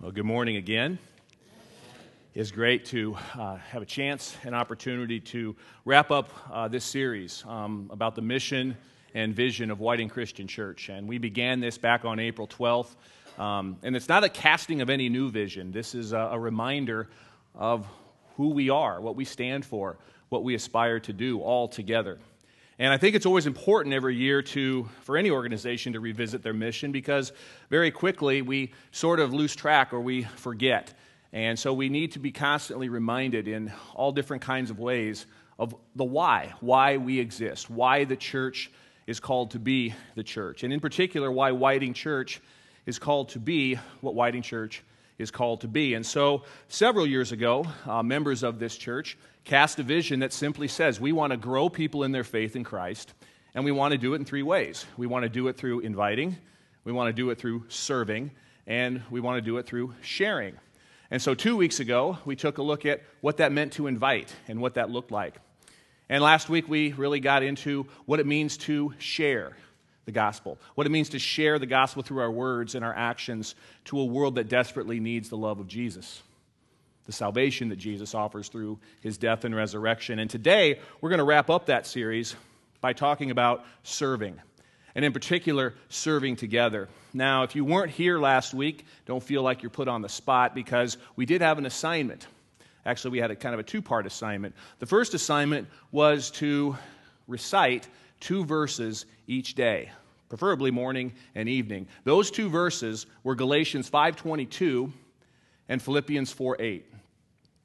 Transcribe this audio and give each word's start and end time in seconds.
Well, 0.00 0.12
good 0.12 0.26
morning 0.26 0.54
again. 0.54 1.00
It's 2.32 2.52
great 2.52 2.84
to 2.84 3.16
uh, 3.36 3.56
have 3.56 3.82
a 3.82 3.84
chance 3.84 4.36
and 4.44 4.54
opportunity 4.54 5.18
to 5.18 5.56
wrap 5.84 6.12
up 6.12 6.30
uh, 6.52 6.68
this 6.68 6.84
series 6.84 7.42
um, 7.48 7.90
about 7.92 8.14
the 8.14 8.22
mission 8.22 8.76
and 9.12 9.34
vision 9.34 9.72
of 9.72 9.80
Whiting 9.80 10.08
Christian 10.08 10.46
Church. 10.46 10.88
And 10.88 11.08
we 11.08 11.18
began 11.18 11.58
this 11.58 11.78
back 11.78 12.04
on 12.04 12.20
April 12.20 12.46
12th. 12.46 12.94
Um, 13.40 13.76
and 13.82 13.96
it's 13.96 14.08
not 14.08 14.22
a 14.22 14.28
casting 14.28 14.82
of 14.82 14.88
any 14.88 15.08
new 15.08 15.30
vision, 15.30 15.72
this 15.72 15.96
is 15.96 16.12
a, 16.12 16.28
a 16.30 16.38
reminder 16.38 17.08
of 17.56 17.84
who 18.36 18.50
we 18.50 18.70
are, 18.70 19.00
what 19.00 19.16
we 19.16 19.24
stand 19.24 19.64
for, 19.66 19.98
what 20.28 20.44
we 20.44 20.54
aspire 20.54 21.00
to 21.00 21.12
do 21.12 21.40
all 21.40 21.66
together. 21.66 22.20
And 22.80 22.92
I 22.92 22.96
think 22.96 23.16
it's 23.16 23.26
always 23.26 23.46
important 23.46 23.92
every 23.92 24.14
year 24.14 24.40
to, 24.40 24.88
for 25.02 25.16
any 25.16 25.30
organization 25.30 25.94
to 25.94 26.00
revisit 26.00 26.42
their 26.42 26.52
mission 26.52 26.92
because 26.92 27.32
very 27.70 27.90
quickly 27.90 28.40
we 28.40 28.72
sort 28.92 29.18
of 29.18 29.34
lose 29.34 29.56
track 29.56 29.92
or 29.92 30.00
we 30.00 30.22
forget. 30.22 30.94
And 31.32 31.58
so 31.58 31.72
we 31.72 31.88
need 31.88 32.12
to 32.12 32.20
be 32.20 32.30
constantly 32.30 32.88
reminded 32.88 33.48
in 33.48 33.72
all 33.94 34.12
different 34.12 34.42
kinds 34.42 34.70
of 34.70 34.78
ways 34.78 35.26
of 35.58 35.74
the 35.96 36.04
why, 36.04 36.54
why 36.60 36.98
we 36.98 37.18
exist, 37.18 37.68
why 37.68 38.04
the 38.04 38.16
church 38.16 38.70
is 39.08 39.18
called 39.18 39.50
to 39.50 39.58
be 39.58 39.92
the 40.14 40.22
church. 40.22 40.62
And 40.62 40.72
in 40.72 40.78
particular, 40.78 41.32
why 41.32 41.50
Whiting 41.50 41.94
Church 41.94 42.40
is 42.86 42.98
called 43.00 43.30
to 43.30 43.40
be 43.40 43.74
what 44.00 44.14
Whiting 44.14 44.42
Church 44.42 44.84
is 45.18 45.30
called 45.30 45.62
to 45.62 45.68
be. 45.68 45.94
And 45.94 46.06
so, 46.06 46.44
several 46.68 47.06
years 47.06 47.32
ago, 47.32 47.66
uh, 47.86 48.02
members 48.02 48.42
of 48.42 48.58
this 48.58 48.76
church 48.76 49.18
cast 49.44 49.78
a 49.78 49.82
vision 49.82 50.20
that 50.20 50.32
simply 50.32 50.68
says 50.68 51.00
we 51.00 51.12
want 51.12 51.32
to 51.32 51.36
grow 51.36 51.68
people 51.68 52.04
in 52.04 52.12
their 52.12 52.24
faith 52.24 52.54
in 52.54 52.64
Christ, 52.64 53.14
and 53.54 53.64
we 53.64 53.72
want 53.72 53.92
to 53.92 53.98
do 53.98 54.14
it 54.14 54.16
in 54.16 54.24
three 54.24 54.42
ways. 54.42 54.86
We 54.96 55.06
want 55.06 55.24
to 55.24 55.28
do 55.28 55.48
it 55.48 55.56
through 55.56 55.80
inviting, 55.80 56.36
we 56.84 56.92
want 56.92 57.08
to 57.08 57.12
do 57.12 57.30
it 57.30 57.38
through 57.38 57.64
serving, 57.68 58.30
and 58.66 59.02
we 59.10 59.20
want 59.20 59.38
to 59.38 59.42
do 59.42 59.58
it 59.58 59.66
through 59.66 59.94
sharing. 60.02 60.56
And 61.10 61.20
so, 61.20 61.34
two 61.34 61.56
weeks 61.56 61.80
ago, 61.80 62.18
we 62.24 62.36
took 62.36 62.58
a 62.58 62.62
look 62.62 62.86
at 62.86 63.02
what 63.20 63.38
that 63.38 63.50
meant 63.50 63.72
to 63.74 63.86
invite 63.86 64.32
and 64.46 64.60
what 64.60 64.74
that 64.74 64.90
looked 64.90 65.10
like. 65.10 65.34
And 66.08 66.22
last 66.22 66.48
week, 66.48 66.68
we 66.68 66.92
really 66.92 67.20
got 67.20 67.42
into 67.42 67.86
what 68.06 68.20
it 68.20 68.26
means 68.26 68.56
to 68.58 68.94
share 68.98 69.56
the 70.08 70.12
gospel, 70.12 70.56
what 70.74 70.86
it 70.86 70.90
means 70.90 71.10
to 71.10 71.18
share 71.18 71.58
the 71.58 71.66
gospel 71.66 72.02
through 72.02 72.22
our 72.22 72.30
words 72.30 72.74
and 72.74 72.82
our 72.82 72.94
actions 72.94 73.54
to 73.84 74.00
a 74.00 74.04
world 74.06 74.36
that 74.36 74.48
desperately 74.48 75.00
needs 75.00 75.28
the 75.28 75.36
love 75.36 75.60
of 75.60 75.68
Jesus, 75.68 76.22
the 77.04 77.12
salvation 77.12 77.68
that 77.68 77.76
Jesus 77.76 78.14
offers 78.14 78.48
through 78.48 78.78
his 79.02 79.18
death 79.18 79.44
and 79.44 79.54
resurrection. 79.54 80.18
And 80.18 80.30
today, 80.30 80.80
we're 81.02 81.10
going 81.10 81.18
to 81.18 81.24
wrap 81.24 81.50
up 81.50 81.66
that 81.66 81.86
series 81.86 82.34
by 82.80 82.94
talking 82.94 83.30
about 83.30 83.66
serving, 83.82 84.40
and 84.94 85.04
in 85.04 85.12
particular, 85.12 85.74
serving 85.90 86.36
together. 86.36 86.88
Now, 87.12 87.42
if 87.42 87.54
you 87.54 87.66
weren't 87.66 87.90
here 87.90 88.18
last 88.18 88.54
week, 88.54 88.86
don't 89.04 89.22
feel 89.22 89.42
like 89.42 89.62
you're 89.62 89.68
put 89.68 89.88
on 89.88 90.00
the 90.00 90.08
spot 90.08 90.54
because 90.54 90.96
we 91.16 91.26
did 91.26 91.42
have 91.42 91.58
an 91.58 91.66
assignment. 91.66 92.26
Actually, 92.86 93.10
we 93.10 93.18
had 93.18 93.30
a 93.30 93.36
kind 93.36 93.52
of 93.52 93.60
a 93.60 93.62
two 93.62 93.82
part 93.82 94.06
assignment. 94.06 94.54
The 94.78 94.86
first 94.86 95.12
assignment 95.12 95.68
was 95.92 96.30
to 96.30 96.78
recite 97.26 97.86
two 98.20 98.44
verses 98.44 99.06
each 99.26 99.54
day, 99.54 99.90
preferably 100.28 100.70
morning 100.70 101.12
and 101.34 101.48
evening. 101.48 101.86
Those 102.04 102.30
two 102.30 102.48
verses 102.48 103.06
were 103.22 103.34
Galatians 103.34 103.88
5:22 103.88 104.92
and 105.68 105.82
Philippians 105.82 106.32
4:8. 106.32 106.84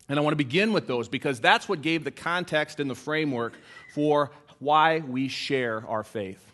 And 0.09 0.19
I 0.19 0.21
want 0.21 0.33
to 0.33 0.37
begin 0.37 0.73
with 0.73 0.87
those 0.87 1.07
because 1.07 1.39
that's 1.39 1.69
what 1.69 1.81
gave 1.81 2.03
the 2.03 2.11
context 2.11 2.79
and 2.79 2.89
the 2.89 2.95
framework 2.95 3.53
for 3.93 4.31
why 4.59 4.99
we 4.99 5.27
share 5.27 5.85
our 5.87 6.03
faith. 6.03 6.45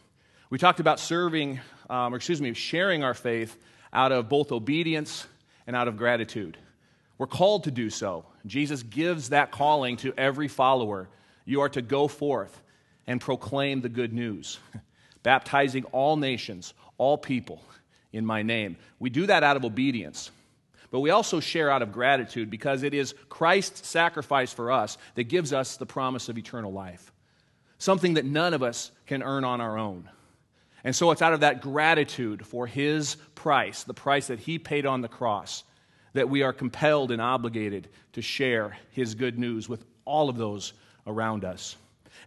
We 0.49 0.57
talked 0.57 0.79
about 0.79 0.99
serving, 0.99 1.59
um, 1.89 2.13
or 2.13 2.17
excuse 2.17 2.41
me, 2.41 2.53
sharing 2.53 3.03
our 3.03 3.13
faith 3.13 3.57
out 3.91 4.11
of 4.11 4.29
both 4.29 4.51
obedience 4.51 5.27
and 5.67 5.75
out 5.75 5.87
of 5.87 5.97
gratitude. 5.97 6.57
We're 7.17 7.27
called 7.27 7.65
to 7.65 7.71
do 7.71 7.89
so. 7.89 8.25
Jesus 8.45 8.81
gives 8.81 9.29
that 9.29 9.51
calling 9.51 9.97
to 9.97 10.13
every 10.17 10.47
follower. 10.47 11.09
You 11.45 11.61
are 11.61 11.69
to 11.69 11.81
go 11.81 12.07
forth 12.07 12.61
and 13.09 13.19
proclaim 13.19 13.81
the 13.81 13.89
good 13.89 14.13
news, 14.13 14.59
baptizing 15.23 15.83
all 15.85 16.15
nations, 16.15 16.75
all 16.99 17.17
people 17.17 17.59
in 18.13 18.23
my 18.23 18.43
name. 18.43 18.77
We 18.99 19.09
do 19.09 19.25
that 19.25 19.43
out 19.43 19.57
of 19.57 19.65
obedience. 19.65 20.29
But 20.91 20.99
we 20.99 21.09
also 21.09 21.39
share 21.39 21.71
out 21.71 21.81
of 21.81 21.91
gratitude 21.91 22.51
because 22.51 22.83
it 22.83 22.93
is 22.93 23.15
Christ's 23.27 23.87
sacrifice 23.87 24.53
for 24.53 24.71
us 24.71 24.99
that 25.15 25.23
gives 25.23 25.53
us 25.53 25.75
the 25.75 25.87
promise 25.87 26.29
of 26.29 26.37
eternal 26.37 26.71
life, 26.71 27.11
something 27.79 28.13
that 28.13 28.25
none 28.25 28.53
of 28.53 28.61
us 28.61 28.91
can 29.07 29.23
earn 29.23 29.43
on 29.43 29.59
our 29.59 29.77
own. 29.77 30.07
And 30.83 30.95
so 30.95 31.09
it's 31.09 31.23
out 31.23 31.33
of 31.33 31.39
that 31.39 31.61
gratitude 31.61 32.45
for 32.45 32.67
his 32.67 33.15
price, 33.33 33.83
the 33.83 33.93
price 33.93 34.27
that 34.27 34.39
he 34.39 34.59
paid 34.59 34.85
on 34.85 35.01
the 35.01 35.07
cross, 35.07 35.63
that 36.13 36.29
we 36.29 36.43
are 36.43 36.53
compelled 36.53 37.11
and 37.11 37.21
obligated 37.21 37.89
to 38.13 38.21
share 38.21 38.77
his 38.91 39.15
good 39.15 39.39
news 39.39 39.67
with 39.67 39.83
all 40.05 40.29
of 40.29 40.37
those 40.37 40.73
around 41.07 41.43
us. 41.43 41.75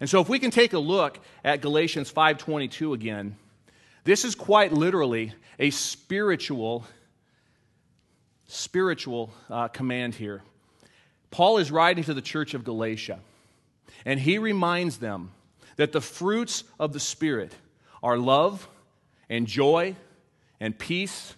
And 0.01 0.09
so 0.09 0.21
if 0.21 0.29
we 0.29 0.39
can 0.39 0.51
take 0.51 0.73
a 0.73 0.79
look 0.79 1.19
at 1.45 1.61
Galatians 1.61 2.11
5:22 2.13 2.95
again, 2.95 3.37
this 4.05 4.25
is 4.25 4.35
quite 4.35 4.73
literally 4.73 5.33
a 5.59 5.71
spiritual 5.71 6.87
spiritual 8.47 9.33
uh, 9.49 9.69
command 9.69 10.15
here. 10.15 10.43
Paul 11.31 11.57
is 11.59 11.71
writing 11.71 12.05
to 12.05 12.15
the 12.15 12.21
church 12.21 12.53
of 12.53 12.65
Galatia, 12.65 13.21
and 14.05 14.21
he 14.21 14.37
reminds 14.37 14.99
them 14.99 15.31
that 15.77 15.93
the 15.93 16.01
fruits 16.01 16.65
of 16.79 16.93
the 16.93 17.01
Spirit 17.01 17.55
are 18.03 18.19
love 18.19 18.69
and 19.31 19.47
joy 19.47 19.97
and 20.61 20.79
peace, 20.79 21.35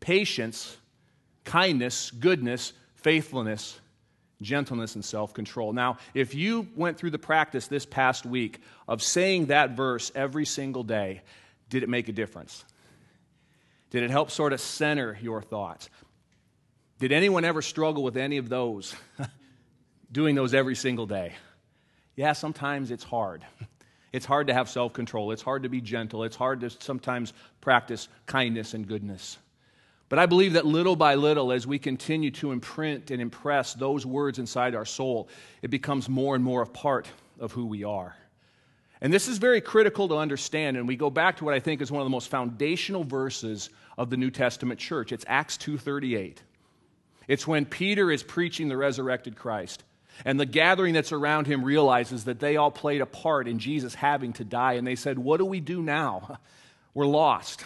patience, 0.00 0.76
kindness, 1.44 2.10
goodness, 2.10 2.74
faithfulness, 2.96 3.80
gentleness, 4.42 4.94
and 4.94 5.04
self 5.04 5.34
control. 5.34 5.72
Now, 5.72 5.98
if 6.14 6.34
you 6.34 6.68
went 6.76 6.98
through 6.98 7.10
the 7.10 7.18
practice 7.18 7.66
this 7.66 7.86
past 7.86 8.26
week 8.26 8.60
of 8.88 9.02
saying 9.02 9.46
that 9.46 9.70
verse 9.70 10.12
every 10.14 10.44
single 10.44 10.82
day, 10.82 11.22
did 11.68 11.82
it 11.82 11.88
make 11.88 12.08
a 12.08 12.12
difference? 12.12 12.64
Did 13.90 14.02
it 14.02 14.10
help 14.10 14.30
sort 14.30 14.52
of 14.52 14.60
center 14.60 15.18
your 15.20 15.42
thoughts? 15.42 15.90
Did 16.98 17.12
anyone 17.12 17.44
ever 17.44 17.62
struggle 17.62 18.02
with 18.02 18.16
any 18.16 18.38
of 18.38 18.48
those, 18.48 18.94
doing 20.12 20.34
those 20.34 20.54
every 20.54 20.76
single 20.76 21.06
day? 21.06 21.34
Yeah, 22.16 22.32
sometimes 22.32 22.90
it's 22.90 23.04
hard. 23.04 23.44
It's 24.12 24.26
hard 24.26 24.48
to 24.48 24.52
have 24.52 24.68
self 24.68 24.92
control. 24.92 25.32
It's 25.32 25.40
hard 25.40 25.62
to 25.62 25.70
be 25.70 25.80
gentle. 25.80 26.24
It's 26.24 26.36
hard 26.36 26.60
to 26.60 26.68
sometimes 26.68 27.32
practice 27.62 28.08
kindness 28.26 28.74
and 28.74 28.86
goodness. 28.86 29.38
But 30.12 30.18
I 30.18 30.26
believe 30.26 30.52
that 30.52 30.66
little 30.66 30.94
by 30.94 31.14
little, 31.14 31.52
as 31.52 31.66
we 31.66 31.78
continue 31.78 32.30
to 32.32 32.52
imprint 32.52 33.10
and 33.10 33.18
impress 33.22 33.72
those 33.72 34.04
words 34.04 34.38
inside 34.38 34.74
our 34.74 34.84
soul, 34.84 35.30
it 35.62 35.68
becomes 35.68 36.06
more 36.06 36.34
and 36.34 36.44
more 36.44 36.60
a 36.60 36.66
part 36.66 37.08
of 37.40 37.52
who 37.52 37.64
we 37.64 37.82
are. 37.82 38.14
And 39.00 39.10
this 39.10 39.26
is 39.26 39.38
very 39.38 39.62
critical 39.62 40.08
to 40.08 40.18
understand, 40.18 40.76
and 40.76 40.86
we 40.86 40.96
go 40.96 41.08
back 41.08 41.38
to 41.38 41.46
what 41.46 41.54
I 41.54 41.60
think 41.60 41.80
is 41.80 41.90
one 41.90 42.02
of 42.02 42.04
the 42.04 42.10
most 42.10 42.28
foundational 42.28 43.04
verses 43.04 43.70
of 43.96 44.10
the 44.10 44.18
New 44.18 44.30
Testament 44.30 44.78
church. 44.78 45.12
It's 45.12 45.24
Acts 45.28 45.56
2:38. 45.56 46.42
It's 47.26 47.46
when 47.46 47.64
Peter 47.64 48.10
is 48.10 48.22
preaching 48.22 48.68
the 48.68 48.76
resurrected 48.76 49.34
Christ. 49.34 49.82
And 50.26 50.38
the 50.38 50.44
gathering 50.44 50.92
that's 50.92 51.12
around 51.12 51.46
him 51.46 51.64
realizes 51.64 52.24
that 52.24 52.38
they 52.38 52.58
all 52.58 52.70
played 52.70 53.00
a 53.00 53.06
part 53.06 53.48
in 53.48 53.58
Jesus 53.58 53.94
having 53.94 54.34
to 54.34 54.44
die. 54.44 54.74
And 54.74 54.86
they 54.86 54.94
said, 54.94 55.18
What 55.18 55.38
do 55.38 55.46
we 55.46 55.60
do 55.60 55.80
now? 55.80 56.38
We're 56.92 57.06
lost. 57.06 57.64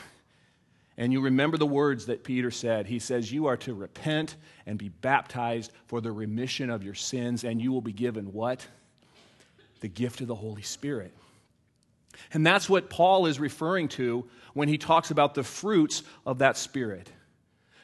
And 0.98 1.12
you 1.12 1.20
remember 1.20 1.58
the 1.58 1.66
words 1.66 2.06
that 2.06 2.24
Peter 2.24 2.50
said. 2.50 2.86
He 2.86 2.98
says, 2.98 3.30
You 3.30 3.46
are 3.46 3.56
to 3.58 3.74
repent 3.74 4.36
and 4.64 4.78
be 4.78 4.88
baptized 4.88 5.72
for 5.86 6.00
the 6.00 6.12
remission 6.12 6.70
of 6.70 6.82
your 6.82 6.94
sins, 6.94 7.44
and 7.44 7.60
you 7.60 7.72
will 7.72 7.82
be 7.82 7.92
given 7.92 8.32
what? 8.32 8.66
The 9.80 9.88
gift 9.88 10.22
of 10.22 10.26
the 10.26 10.34
Holy 10.34 10.62
Spirit. 10.62 11.12
And 12.32 12.46
that's 12.46 12.68
what 12.68 12.88
Paul 12.88 13.26
is 13.26 13.38
referring 13.38 13.88
to 13.88 14.26
when 14.54 14.68
he 14.68 14.78
talks 14.78 15.10
about 15.10 15.34
the 15.34 15.42
fruits 15.42 16.02
of 16.24 16.38
that 16.38 16.56
Spirit. 16.56 17.10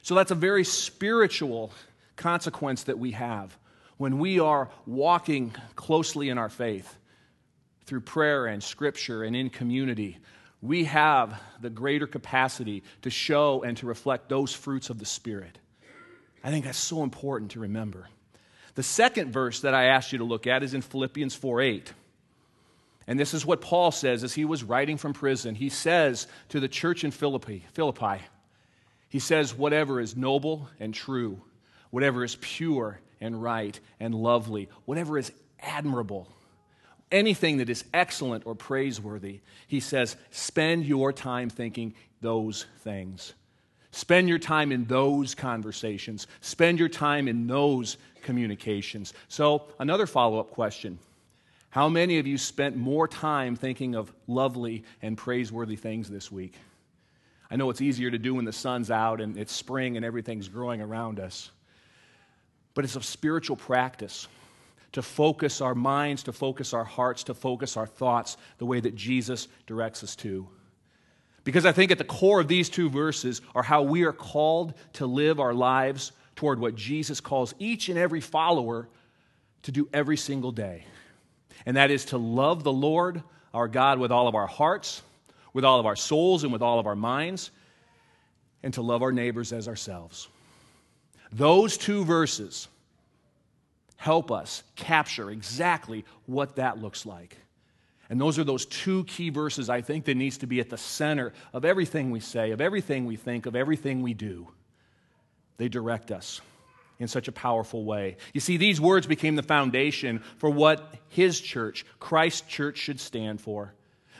So 0.00 0.14
that's 0.14 0.30
a 0.30 0.36
very 0.36 0.64
spiritual 0.64 1.70
consequence 2.16 2.84
that 2.84 2.98
we 2.98 3.12
have 3.12 3.56
when 3.98 4.18
we 4.18 4.40
are 4.40 4.68
walking 4.86 5.54
closely 5.76 6.28
in 6.28 6.38
our 6.38 6.48
faith 6.48 6.98
through 7.84 8.00
prayer 8.00 8.46
and 8.46 8.62
scripture 8.62 9.22
and 9.22 9.36
in 9.36 9.50
community 9.50 10.18
we 10.62 10.84
have 10.84 11.42
the 11.60 11.68
greater 11.70 12.06
capacity 12.06 12.84
to 13.02 13.10
show 13.10 13.62
and 13.62 13.76
to 13.78 13.86
reflect 13.86 14.28
those 14.28 14.54
fruits 14.54 14.88
of 14.88 14.98
the 14.98 15.04
Spirit. 15.04 15.58
I 16.42 16.50
think 16.50 16.64
that's 16.64 16.78
so 16.78 17.02
important 17.02 17.50
to 17.52 17.60
remember. 17.60 18.08
The 18.76 18.84
second 18.84 19.32
verse 19.32 19.60
that 19.60 19.74
I 19.74 19.86
asked 19.86 20.12
you 20.12 20.18
to 20.18 20.24
look 20.24 20.46
at 20.46 20.62
is 20.62 20.72
in 20.72 20.80
Philippians 20.80 21.34
4 21.34 21.60
8. 21.60 21.92
And 23.08 23.18
this 23.18 23.34
is 23.34 23.44
what 23.44 23.60
Paul 23.60 23.90
says 23.90 24.22
as 24.22 24.32
he 24.32 24.44
was 24.44 24.62
writing 24.62 24.96
from 24.96 25.12
prison. 25.12 25.56
He 25.56 25.68
says 25.68 26.28
to 26.50 26.60
the 26.60 26.68
church 26.68 27.02
in 27.02 27.10
Philippi, 27.10 27.64
Philippi, 27.72 28.22
he 29.08 29.18
says, 29.18 29.54
Whatever 29.54 30.00
is 30.00 30.16
noble 30.16 30.68
and 30.78 30.94
true, 30.94 31.42
whatever 31.90 32.24
is 32.24 32.36
pure 32.40 33.00
and 33.20 33.42
right 33.42 33.78
and 33.98 34.14
lovely, 34.14 34.68
whatever 34.84 35.18
is 35.18 35.32
admirable 35.60 36.28
anything 37.12 37.58
that 37.58 37.68
is 37.68 37.84
excellent 37.94 38.46
or 38.46 38.54
praiseworthy, 38.54 39.40
he 39.68 39.78
says, 39.78 40.16
spend 40.30 40.84
your 40.84 41.12
time 41.12 41.50
thinking 41.50 41.94
those 42.20 42.66
things. 42.80 43.34
Spend 43.92 44.28
your 44.28 44.38
time 44.38 44.72
in 44.72 44.86
those 44.86 45.34
conversations. 45.34 46.26
Spend 46.40 46.78
your 46.78 46.88
time 46.88 47.28
in 47.28 47.46
those 47.46 47.98
communications. 48.22 49.12
So, 49.28 49.64
another 49.78 50.06
follow 50.06 50.40
up 50.40 50.50
question 50.50 50.98
How 51.68 51.90
many 51.90 52.18
of 52.18 52.26
you 52.26 52.38
spent 52.38 52.74
more 52.74 53.06
time 53.06 53.54
thinking 53.54 53.94
of 53.94 54.10
lovely 54.26 54.84
and 55.02 55.16
praiseworthy 55.16 55.76
things 55.76 56.08
this 56.08 56.32
week? 56.32 56.54
I 57.50 57.56
know 57.56 57.68
it's 57.68 57.82
easier 57.82 58.10
to 58.10 58.18
do 58.18 58.34
when 58.34 58.46
the 58.46 58.52
sun's 58.52 58.90
out 58.90 59.20
and 59.20 59.36
it's 59.36 59.52
spring 59.52 59.98
and 59.98 60.06
everything's 60.06 60.48
growing 60.48 60.80
around 60.80 61.20
us. 61.20 61.50
But 62.72 62.86
it's 62.86 62.96
a 62.96 63.02
spiritual 63.02 63.56
practice 63.56 64.26
to 64.92 65.02
focus 65.02 65.60
our 65.60 65.74
minds, 65.74 66.22
to 66.24 66.32
focus 66.32 66.74
our 66.74 66.84
hearts, 66.84 67.24
to 67.24 67.34
focus 67.34 67.76
our 67.76 67.86
thoughts 67.86 68.36
the 68.58 68.66
way 68.66 68.80
that 68.80 68.94
Jesus 68.94 69.48
directs 69.66 70.04
us 70.04 70.14
to. 70.16 70.48
Because 71.44 71.66
I 71.66 71.72
think 71.72 71.90
at 71.90 71.98
the 71.98 72.04
core 72.04 72.40
of 72.40 72.48
these 72.48 72.68
two 72.68 72.88
verses 72.88 73.40
are 73.54 73.62
how 73.62 73.82
we 73.82 74.04
are 74.04 74.12
called 74.12 74.74
to 74.94 75.06
live 75.06 75.40
our 75.40 75.54
lives 75.54 76.12
toward 76.36 76.60
what 76.60 76.74
Jesus 76.74 77.20
calls 77.20 77.54
each 77.58 77.88
and 77.88 77.98
every 77.98 78.20
follower 78.20 78.88
to 79.62 79.72
do 79.72 79.88
every 79.92 80.16
single 80.16 80.52
day. 80.52 80.84
And 81.66 81.76
that 81.76 81.90
is 81.90 82.06
to 82.06 82.18
love 82.18 82.62
the 82.64 82.72
Lord 82.72 83.22
our 83.54 83.68
God 83.68 83.98
with 83.98 84.10
all 84.10 84.28
of 84.28 84.34
our 84.34 84.46
hearts, 84.46 85.02
with 85.52 85.64
all 85.64 85.78
of 85.78 85.86
our 85.86 85.96
souls, 85.96 86.44
and 86.44 86.52
with 86.52 86.62
all 86.62 86.78
of 86.78 86.86
our 86.86 86.96
minds, 86.96 87.50
and 88.62 88.72
to 88.74 88.82
love 88.82 89.02
our 89.02 89.12
neighbors 89.12 89.52
as 89.52 89.68
ourselves. 89.68 90.28
Those 91.32 91.76
two 91.76 92.04
verses 92.04 92.68
help 94.02 94.32
us 94.32 94.64
capture 94.74 95.30
exactly 95.30 96.04
what 96.26 96.56
that 96.56 96.76
looks 96.82 97.06
like. 97.06 97.36
And 98.10 98.20
those 98.20 98.36
are 98.36 98.42
those 98.42 98.66
two 98.66 99.04
key 99.04 99.30
verses 99.30 99.70
I 99.70 99.80
think 99.80 100.06
that 100.06 100.16
needs 100.16 100.38
to 100.38 100.48
be 100.48 100.58
at 100.58 100.70
the 100.70 100.76
center 100.76 101.32
of 101.52 101.64
everything 101.64 102.10
we 102.10 102.18
say, 102.18 102.50
of 102.50 102.60
everything 102.60 103.06
we 103.06 103.14
think, 103.14 103.46
of 103.46 103.54
everything 103.54 104.02
we 104.02 104.12
do. 104.12 104.48
They 105.56 105.68
direct 105.68 106.10
us 106.10 106.40
in 106.98 107.06
such 107.06 107.28
a 107.28 107.32
powerful 107.32 107.84
way. 107.84 108.16
You 108.32 108.40
see, 108.40 108.56
these 108.56 108.80
words 108.80 109.06
became 109.06 109.36
the 109.36 109.42
foundation 109.42 110.20
for 110.38 110.50
what 110.50 110.96
his 111.08 111.40
church, 111.40 111.86
Christ's 112.00 112.40
church, 112.40 112.78
should 112.78 112.98
stand 112.98 113.40
for. 113.40 113.72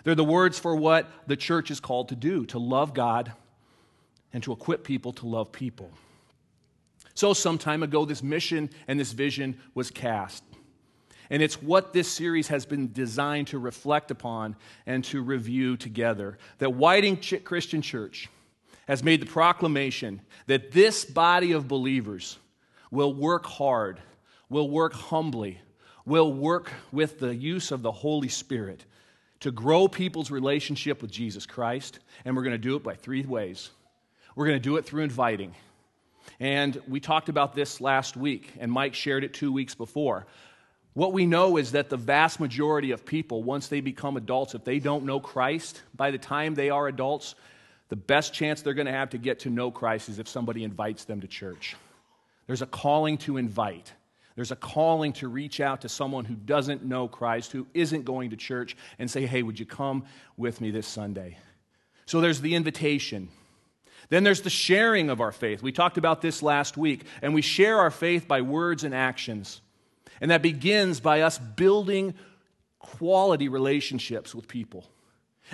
They're 0.04 0.14
the 0.14 0.22
words 0.22 0.60
for 0.60 0.76
what 0.76 1.10
the 1.26 1.36
church 1.36 1.72
is 1.72 1.80
called 1.80 2.10
to 2.10 2.16
do 2.16 2.46
to 2.46 2.60
love 2.60 2.94
God 2.94 3.32
and 4.32 4.44
to 4.44 4.52
equip 4.52 4.84
people 4.84 5.12
to 5.14 5.26
love 5.26 5.50
people. 5.50 5.90
So, 7.14 7.32
some 7.32 7.58
time 7.58 7.82
ago, 7.82 8.04
this 8.04 8.22
mission 8.22 8.70
and 8.88 8.98
this 8.98 9.12
vision 9.12 9.60
was 9.74 9.90
cast. 9.90 10.42
And 11.30 11.42
it's 11.42 11.62
what 11.62 11.92
this 11.92 12.08
series 12.08 12.48
has 12.48 12.66
been 12.66 12.92
designed 12.92 13.48
to 13.48 13.58
reflect 13.58 14.10
upon 14.10 14.56
and 14.86 15.02
to 15.04 15.22
review 15.22 15.76
together. 15.76 16.38
That 16.58 16.74
Whiting 16.74 17.22
Christian 17.44 17.80
Church 17.80 18.28
has 18.86 19.02
made 19.02 19.22
the 19.22 19.26
proclamation 19.26 20.20
that 20.46 20.72
this 20.72 21.04
body 21.04 21.52
of 21.52 21.68
believers 21.68 22.38
will 22.90 23.14
work 23.14 23.46
hard, 23.46 24.00
will 24.50 24.68
work 24.68 24.92
humbly, 24.92 25.58
will 26.04 26.32
work 26.32 26.70
with 26.90 27.18
the 27.18 27.34
use 27.34 27.70
of 27.70 27.82
the 27.82 27.92
Holy 27.92 28.28
Spirit 28.28 28.84
to 29.40 29.50
grow 29.50 29.88
people's 29.88 30.30
relationship 30.30 31.00
with 31.00 31.10
Jesus 31.10 31.46
Christ. 31.46 31.98
And 32.24 32.36
we're 32.36 32.42
going 32.42 32.52
to 32.52 32.58
do 32.58 32.76
it 32.76 32.82
by 32.82 32.94
three 32.94 33.24
ways. 33.24 33.70
We're 34.36 34.46
going 34.46 34.58
to 34.58 34.62
do 34.62 34.76
it 34.76 34.84
through 34.84 35.02
inviting. 35.02 35.54
And 36.40 36.80
we 36.88 37.00
talked 37.00 37.28
about 37.28 37.54
this 37.54 37.80
last 37.80 38.16
week, 38.16 38.52
and 38.58 38.70
Mike 38.70 38.94
shared 38.94 39.24
it 39.24 39.34
two 39.34 39.52
weeks 39.52 39.74
before. 39.74 40.26
What 40.94 41.12
we 41.12 41.24
know 41.24 41.56
is 41.56 41.72
that 41.72 41.88
the 41.88 41.96
vast 41.96 42.38
majority 42.38 42.90
of 42.90 43.06
people, 43.06 43.42
once 43.42 43.68
they 43.68 43.80
become 43.80 44.16
adults, 44.16 44.54
if 44.54 44.64
they 44.64 44.78
don't 44.78 45.04
know 45.04 45.20
Christ 45.20 45.82
by 45.94 46.10
the 46.10 46.18
time 46.18 46.54
they 46.54 46.68
are 46.68 46.86
adults, 46.86 47.34
the 47.88 47.96
best 47.96 48.34
chance 48.34 48.62
they're 48.62 48.74
going 48.74 48.86
to 48.86 48.92
have 48.92 49.10
to 49.10 49.18
get 49.18 49.40
to 49.40 49.50
know 49.50 49.70
Christ 49.70 50.08
is 50.08 50.18
if 50.18 50.28
somebody 50.28 50.64
invites 50.64 51.04
them 51.04 51.20
to 51.22 51.26
church. 51.26 51.76
There's 52.46 52.62
a 52.62 52.66
calling 52.66 53.18
to 53.18 53.36
invite. 53.36 53.92
There's 54.34 54.50
a 54.50 54.56
calling 54.56 55.12
to 55.14 55.28
reach 55.28 55.60
out 55.60 55.82
to 55.82 55.88
someone 55.88 56.24
who 56.24 56.34
doesn't 56.34 56.84
know 56.84 57.08
Christ, 57.08 57.52
who 57.52 57.66
isn't 57.74 58.04
going 58.04 58.30
to 58.30 58.36
church, 58.36 58.76
and 58.98 59.10
say, 59.10 59.26
hey, 59.26 59.42
would 59.42 59.58
you 59.60 59.66
come 59.66 60.04
with 60.36 60.60
me 60.60 60.70
this 60.70 60.86
Sunday? 60.86 61.38
So 62.06 62.20
there's 62.20 62.40
the 62.40 62.54
invitation. 62.54 63.28
Then 64.08 64.24
there's 64.24 64.42
the 64.42 64.50
sharing 64.50 65.10
of 65.10 65.20
our 65.20 65.32
faith. 65.32 65.62
We 65.62 65.72
talked 65.72 65.98
about 65.98 66.20
this 66.22 66.42
last 66.42 66.76
week, 66.76 67.04
and 67.22 67.34
we 67.34 67.42
share 67.42 67.78
our 67.78 67.90
faith 67.90 68.28
by 68.28 68.42
words 68.42 68.84
and 68.84 68.94
actions. 68.94 69.60
And 70.20 70.30
that 70.30 70.42
begins 70.42 71.00
by 71.00 71.22
us 71.22 71.38
building 71.38 72.14
quality 72.78 73.48
relationships 73.48 74.34
with 74.34 74.48
people. 74.48 74.84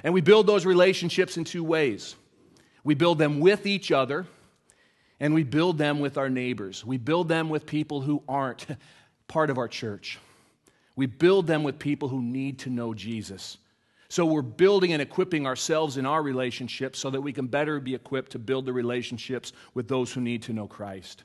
And 0.02 0.14
we 0.14 0.20
build 0.20 0.46
those 0.46 0.66
relationships 0.66 1.36
in 1.36 1.44
two 1.44 1.64
ways 1.64 2.14
we 2.84 2.94
build 2.94 3.18
them 3.18 3.40
with 3.40 3.66
each 3.66 3.92
other, 3.92 4.26
and 5.20 5.34
we 5.34 5.42
build 5.42 5.76
them 5.76 6.00
with 6.00 6.16
our 6.16 6.30
neighbors. 6.30 6.86
We 6.86 6.96
build 6.96 7.28
them 7.28 7.50
with 7.50 7.66
people 7.66 8.00
who 8.00 8.22
aren't 8.26 8.66
part 9.28 9.50
of 9.50 9.58
our 9.58 9.68
church. 9.68 10.18
We 10.96 11.06
build 11.06 11.46
them 11.46 11.64
with 11.64 11.78
people 11.78 12.08
who 12.08 12.22
need 12.22 12.60
to 12.60 12.70
know 12.70 12.94
Jesus. 12.94 13.58
So 14.08 14.24
we're 14.24 14.42
building 14.42 14.92
and 14.92 15.02
equipping 15.02 15.46
ourselves 15.46 15.98
in 15.98 16.06
our 16.06 16.22
relationships 16.22 16.98
so 16.98 17.10
that 17.10 17.20
we 17.20 17.32
can 17.32 17.46
better 17.46 17.78
be 17.78 17.94
equipped 17.94 18.32
to 18.32 18.38
build 18.38 18.64
the 18.64 18.72
relationships 18.72 19.52
with 19.74 19.86
those 19.86 20.12
who 20.12 20.20
need 20.20 20.42
to 20.44 20.52
know 20.52 20.66
Christ. 20.66 21.24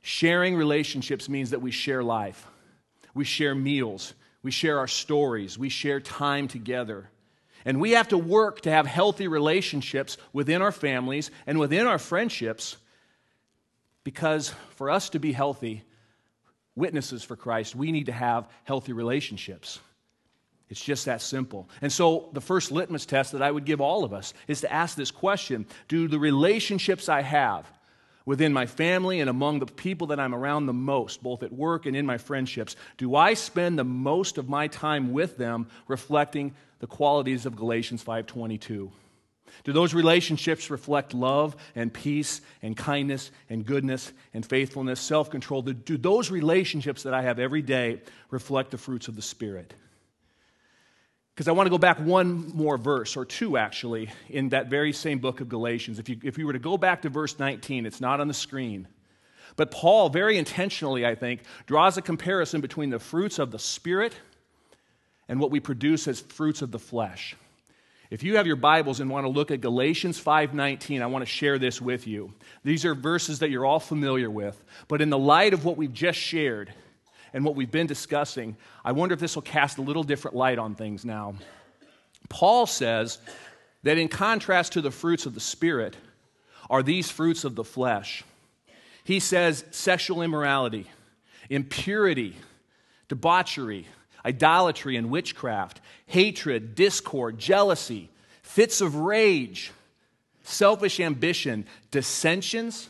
Sharing 0.00 0.54
relationships 0.54 1.28
means 1.28 1.50
that 1.50 1.60
we 1.60 1.72
share 1.72 2.04
life, 2.04 2.46
we 3.14 3.24
share 3.24 3.54
meals, 3.54 4.14
we 4.42 4.52
share 4.52 4.78
our 4.78 4.86
stories, 4.86 5.58
we 5.58 5.68
share 5.68 6.00
time 6.00 6.46
together. 6.46 7.10
And 7.64 7.80
we 7.80 7.90
have 7.90 8.08
to 8.08 8.18
work 8.18 8.60
to 8.62 8.70
have 8.70 8.86
healthy 8.86 9.26
relationships 9.26 10.16
within 10.32 10.62
our 10.62 10.72
families 10.72 11.32
and 11.46 11.58
within 11.58 11.86
our 11.86 11.98
friendships 11.98 12.76
because 14.04 14.54
for 14.70 14.88
us 14.88 15.10
to 15.10 15.18
be 15.18 15.32
healthy 15.32 15.82
witnesses 16.76 17.24
for 17.24 17.36
Christ, 17.36 17.74
we 17.74 17.90
need 17.90 18.06
to 18.06 18.12
have 18.12 18.48
healthy 18.64 18.92
relationships. 18.92 19.80
It's 20.70 20.80
just 20.82 21.06
that 21.06 21.22
simple. 21.22 21.68
And 21.80 21.92
so, 21.92 22.28
the 22.32 22.40
first 22.40 22.70
litmus 22.70 23.06
test 23.06 23.32
that 23.32 23.42
I 23.42 23.50
would 23.50 23.64
give 23.64 23.80
all 23.80 24.04
of 24.04 24.12
us 24.12 24.34
is 24.46 24.60
to 24.60 24.72
ask 24.72 24.96
this 24.96 25.10
question 25.10 25.66
Do 25.88 26.08
the 26.08 26.18
relationships 26.18 27.08
I 27.08 27.22
have 27.22 27.66
within 28.26 28.52
my 28.52 28.66
family 28.66 29.20
and 29.20 29.30
among 29.30 29.58
the 29.58 29.66
people 29.66 30.08
that 30.08 30.20
I'm 30.20 30.34
around 30.34 30.66
the 30.66 30.74
most, 30.74 31.22
both 31.22 31.42
at 31.42 31.50
work 31.50 31.86
and 31.86 31.96
in 31.96 32.04
my 32.04 32.18
friendships, 32.18 32.76
do 32.98 33.16
I 33.16 33.32
spend 33.32 33.78
the 33.78 33.84
most 33.84 34.36
of 34.36 34.50
my 34.50 34.68
time 34.68 35.14
with 35.14 35.38
them 35.38 35.68
reflecting 35.86 36.54
the 36.80 36.86
qualities 36.86 37.46
of 37.46 37.56
Galatians 37.56 38.02
5:22? 38.02 38.92
Do 39.64 39.72
those 39.72 39.94
relationships 39.94 40.68
reflect 40.68 41.14
love 41.14 41.56
and 41.74 41.90
peace 41.90 42.42
and 42.60 42.76
kindness 42.76 43.30
and 43.48 43.64
goodness 43.64 44.12
and 44.34 44.44
faithfulness, 44.44 45.00
self-control? 45.00 45.62
Do 45.62 45.96
those 45.96 46.30
relationships 46.30 47.04
that 47.04 47.14
I 47.14 47.22
have 47.22 47.38
every 47.38 47.62
day 47.62 48.02
reflect 48.30 48.72
the 48.72 48.78
fruits 48.78 49.08
of 49.08 49.16
the 49.16 49.22
Spirit? 49.22 49.72
Because 51.38 51.46
I 51.46 51.52
want 51.52 51.68
to 51.68 51.70
go 51.70 51.78
back 51.78 52.00
one 52.00 52.50
more 52.52 52.76
verse, 52.76 53.16
or 53.16 53.24
two 53.24 53.56
actually, 53.56 54.10
in 54.28 54.48
that 54.48 54.66
very 54.66 54.92
same 54.92 55.20
book 55.20 55.40
of 55.40 55.48
Galatians. 55.48 56.00
If 56.00 56.08
you, 56.08 56.18
if 56.24 56.36
you 56.36 56.44
were 56.48 56.52
to 56.52 56.58
go 56.58 56.76
back 56.76 57.02
to 57.02 57.08
verse 57.08 57.38
19, 57.38 57.86
it's 57.86 58.00
not 58.00 58.18
on 58.18 58.26
the 58.26 58.34
screen. 58.34 58.88
But 59.54 59.70
Paul, 59.70 60.08
very 60.08 60.36
intentionally, 60.36 61.06
I 61.06 61.14
think, 61.14 61.42
draws 61.66 61.96
a 61.96 62.02
comparison 62.02 62.60
between 62.60 62.90
the 62.90 62.98
fruits 62.98 63.38
of 63.38 63.52
the 63.52 63.58
Spirit 63.60 64.16
and 65.28 65.38
what 65.38 65.52
we 65.52 65.60
produce 65.60 66.08
as 66.08 66.18
fruits 66.18 66.60
of 66.60 66.72
the 66.72 66.78
flesh. 66.80 67.36
If 68.10 68.24
you 68.24 68.36
have 68.36 68.48
your 68.48 68.56
Bibles 68.56 68.98
and 68.98 69.08
want 69.08 69.24
to 69.24 69.30
look 69.30 69.52
at 69.52 69.60
Galatians 69.60 70.20
5:19, 70.20 71.02
I 71.02 71.06
want 71.06 71.22
to 71.22 71.30
share 71.30 71.56
this 71.56 71.80
with 71.80 72.08
you. 72.08 72.34
These 72.64 72.84
are 72.84 72.96
verses 72.96 73.38
that 73.38 73.50
you're 73.50 73.64
all 73.64 73.78
familiar 73.78 74.28
with, 74.28 74.60
but 74.88 75.00
in 75.00 75.08
the 75.08 75.16
light 75.16 75.54
of 75.54 75.64
what 75.64 75.76
we've 75.76 75.92
just 75.92 76.18
shared, 76.18 76.74
and 77.32 77.44
what 77.44 77.54
we've 77.54 77.70
been 77.70 77.86
discussing, 77.86 78.56
I 78.84 78.92
wonder 78.92 79.14
if 79.14 79.20
this 79.20 79.34
will 79.34 79.42
cast 79.42 79.78
a 79.78 79.82
little 79.82 80.02
different 80.02 80.36
light 80.36 80.58
on 80.58 80.74
things 80.74 81.04
now. 81.04 81.34
Paul 82.28 82.66
says 82.66 83.18
that 83.82 83.98
in 83.98 84.08
contrast 84.08 84.72
to 84.72 84.80
the 84.80 84.90
fruits 84.90 85.26
of 85.26 85.34
the 85.34 85.40
Spirit 85.40 85.96
are 86.68 86.82
these 86.82 87.10
fruits 87.10 87.44
of 87.44 87.54
the 87.54 87.64
flesh. 87.64 88.24
He 89.04 89.20
says 89.20 89.64
sexual 89.70 90.22
immorality, 90.22 90.86
impurity, 91.48 92.36
debauchery, 93.08 93.86
idolatry 94.24 94.96
and 94.96 95.10
witchcraft, 95.10 95.80
hatred, 96.06 96.74
discord, 96.74 97.38
jealousy, 97.38 98.10
fits 98.42 98.80
of 98.80 98.96
rage, 98.96 99.72
selfish 100.42 101.00
ambition, 101.00 101.64
dissensions, 101.90 102.88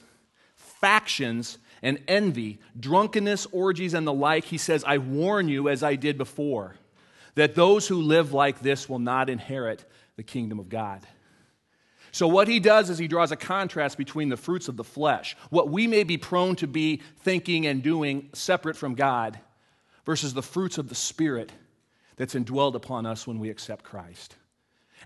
factions, 0.57 1.59
and 1.83 2.01
envy, 2.09 2.61
drunkenness, 2.79 3.47
orgies, 3.53 3.95
and 3.95 4.07
the 4.07 4.13
like, 4.13 4.45
he 4.45 4.59
says, 4.59 4.85
I 4.85 4.99
warn 4.99 5.49
you, 5.49 5.69
as 5.69 5.83
I 5.83 5.97
did 5.97 6.19
before, 6.19 6.77
that 7.35 7.55
those 7.55 7.87
who 7.89 8.03
live 8.03 8.33
like 8.33 8.61
this 8.61 8.89
will 8.89 8.99
not 8.99 9.31
inherit 9.31 9.85
the 10.17 10.23
kingdom 10.23 10.59
of 10.59 10.69
God. 10.69 11.07
So, 12.11 12.27
what 12.27 12.49
he 12.49 12.59
does 12.59 12.91
is 12.91 12.99
he 12.99 13.07
draws 13.07 13.33
a 13.33 13.37
contrast 13.37 13.99
between 13.99 14.29
the 14.29 14.37
fruits 14.37 14.69
of 14.69 14.77
the 14.77 14.85
flesh, 14.85 15.37
what 15.51 15.69
we 15.69 15.87
may 15.87 16.05
be 16.05 16.17
prone 16.17 16.57
to 16.57 16.67
be 16.67 17.03
thinking 17.21 17.67
and 17.67 17.83
doing 17.83 18.31
separate 18.33 18.77
from 18.77 18.95
God, 18.95 19.39
versus 20.05 20.33
the 20.33 20.43
fruits 20.43 20.79
of 20.79 20.89
the 20.89 20.95
Spirit 20.95 21.53
that's 22.17 22.35
indwelled 22.35 22.75
upon 22.75 23.07
us 23.07 23.27
when 23.27 23.39
we 23.39 23.51
accept 23.51 23.85
Christ. 23.85 24.37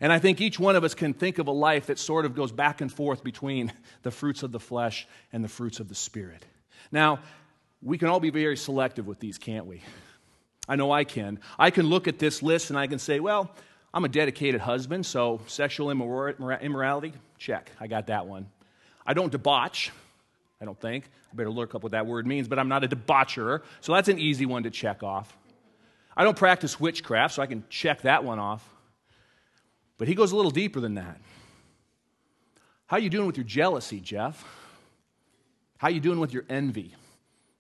And 0.00 0.12
I 0.12 0.18
think 0.18 0.40
each 0.40 0.58
one 0.58 0.76
of 0.76 0.84
us 0.84 0.94
can 0.94 1.12
think 1.12 1.38
of 1.38 1.48
a 1.48 1.52
life 1.52 1.86
that 1.86 1.98
sort 1.98 2.24
of 2.24 2.34
goes 2.34 2.50
back 2.50 2.80
and 2.80 2.90
forth 2.90 3.22
between 3.22 3.72
the 4.02 4.10
fruits 4.10 4.42
of 4.42 4.52
the 4.52 4.60
flesh 4.60 5.06
and 5.32 5.44
the 5.44 5.48
fruits 5.48 5.80
of 5.80 5.88
the 5.88 5.94
Spirit. 5.94 6.44
Now, 6.90 7.20
we 7.82 7.98
can 7.98 8.08
all 8.08 8.20
be 8.20 8.30
very 8.30 8.56
selective 8.56 9.06
with 9.06 9.20
these, 9.20 9.38
can't 9.38 9.66
we? 9.66 9.82
I 10.68 10.76
know 10.76 10.92
I 10.92 11.04
can. 11.04 11.40
I 11.58 11.70
can 11.70 11.86
look 11.86 12.08
at 12.08 12.18
this 12.18 12.42
list 12.42 12.70
and 12.70 12.78
I 12.78 12.86
can 12.86 12.98
say, 12.98 13.20
well, 13.20 13.50
I'm 13.92 14.04
a 14.04 14.08
dedicated 14.08 14.60
husband, 14.60 15.04
so 15.04 15.40
sexual 15.46 15.90
immorality, 15.90 17.12
check. 17.38 17.70
I 17.80 17.86
got 17.88 18.06
that 18.06 18.26
one. 18.26 18.46
I 19.04 19.14
don't 19.14 19.32
debauch, 19.32 19.90
I 20.60 20.64
don't 20.64 20.80
think. 20.80 21.10
I 21.32 21.34
better 21.34 21.50
look 21.50 21.74
up 21.74 21.82
what 21.82 21.92
that 21.92 22.06
word 22.06 22.26
means, 22.26 22.46
but 22.46 22.58
I'm 22.58 22.68
not 22.68 22.84
a 22.84 22.88
debaucher, 22.88 23.62
so 23.80 23.92
that's 23.92 24.08
an 24.08 24.18
easy 24.18 24.46
one 24.46 24.62
to 24.62 24.70
check 24.70 25.02
off. 25.02 25.36
I 26.16 26.24
don't 26.24 26.36
practice 26.36 26.78
witchcraft, 26.78 27.34
so 27.34 27.42
I 27.42 27.46
can 27.46 27.64
check 27.68 28.02
that 28.02 28.22
one 28.22 28.38
off. 28.38 28.66
But 29.98 30.08
he 30.08 30.14
goes 30.14 30.32
a 30.32 30.36
little 30.36 30.50
deeper 30.50 30.80
than 30.80 30.94
that. 30.94 31.20
How 32.86 32.96
are 32.98 33.00
you 33.00 33.10
doing 33.10 33.26
with 33.26 33.36
your 33.36 33.44
jealousy, 33.44 34.00
Jeff? 34.00 34.44
How 35.82 35.88
you 35.88 35.98
doing 35.98 36.20
with 36.20 36.32
your 36.32 36.44
envy? 36.48 36.94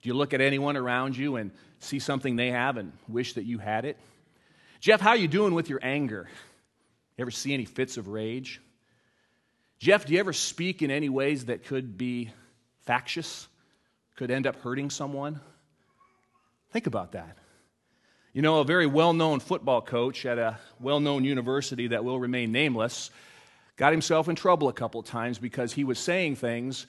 Do 0.00 0.08
you 0.08 0.14
look 0.14 0.32
at 0.32 0.40
anyone 0.40 0.76
around 0.76 1.16
you 1.16 1.34
and 1.34 1.50
see 1.80 1.98
something 1.98 2.36
they 2.36 2.52
have 2.52 2.76
and 2.76 2.92
wish 3.08 3.32
that 3.32 3.42
you 3.42 3.58
had 3.58 3.84
it? 3.84 3.96
Jeff, 4.78 5.00
how 5.00 5.14
you 5.14 5.26
doing 5.26 5.54
with 5.54 5.68
your 5.68 5.80
anger? 5.82 6.28
You 7.16 7.22
ever 7.22 7.32
see 7.32 7.52
any 7.52 7.64
fits 7.64 7.96
of 7.96 8.06
rage? 8.06 8.60
Jeff, 9.80 10.06
do 10.06 10.12
you 10.12 10.20
ever 10.20 10.32
speak 10.32 10.82
in 10.82 10.90
any 10.92 11.08
ways 11.08 11.46
that 11.46 11.64
could 11.64 11.98
be 11.98 12.30
factious, 12.82 13.48
could 14.14 14.30
end 14.30 14.46
up 14.46 14.54
hurting 14.60 14.90
someone? 14.90 15.40
Think 16.70 16.86
about 16.86 17.10
that. 17.12 17.36
You 18.32 18.42
know, 18.42 18.60
a 18.60 18.64
very 18.64 18.86
well 18.86 19.14
known 19.14 19.40
football 19.40 19.82
coach 19.82 20.24
at 20.26 20.38
a 20.38 20.60
well 20.78 21.00
known 21.00 21.24
university 21.24 21.88
that 21.88 22.04
will 22.04 22.20
remain 22.20 22.52
nameless 22.52 23.10
got 23.76 23.92
himself 23.92 24.28
in 24.28 24.36
trouble 24.36 24.68
a 24.68 24.72
couple 24.72 25.02
times 25.02 25.40
because 25.40 25.72
he 25.72 25.82
was 25.82 25.98
saying 25.98 26.36
things 26.36 26.86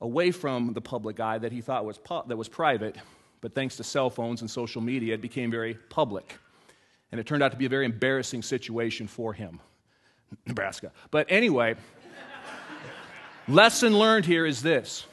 away 0.00 0.30
from 0.30 0.72
the 0.72 0.80
public 0.80 1.20
eye 1.20 1.38
that 1.38 1.52
he 1.52 1.60
thought 1.60 1.84
was, 1.84 1.98
pu- 1.98 2.22
that 2.26 2.36
was 2.36 2.48
private, 2.48 2.96
but 3.40 3.54
thanks 3.54 3.76
to 3.76 3.84
cell 3.84 4.10
phones 4.10 4.40
and 4.40 4.50
social 4.50 4.82
media, 4.82 5.14
it 5.14 5.20
became 5.20 5.50
very 5.50 5.74
public. 5.74 6.38
And 7.12 7.20
it 7.20 7.26
turned 7.26 7.42
out 7.42 7.52
to 7.52 7.56
be 7.56 7.66
a 7.66 7.70
very 7.70 7.84
embarrassing 7.84 8.42
situation 8.42 9.06
for 9.06 9.32
him, 9.32 9.60
Nebraska. 10.46 10.92
But 11.10 11.26
anyway, 11.30 11.76
lesson 13.48 13.98
learned 13.98 14.26
here 14.26 14.44
is 14.44 14.62
this 14.62 15.06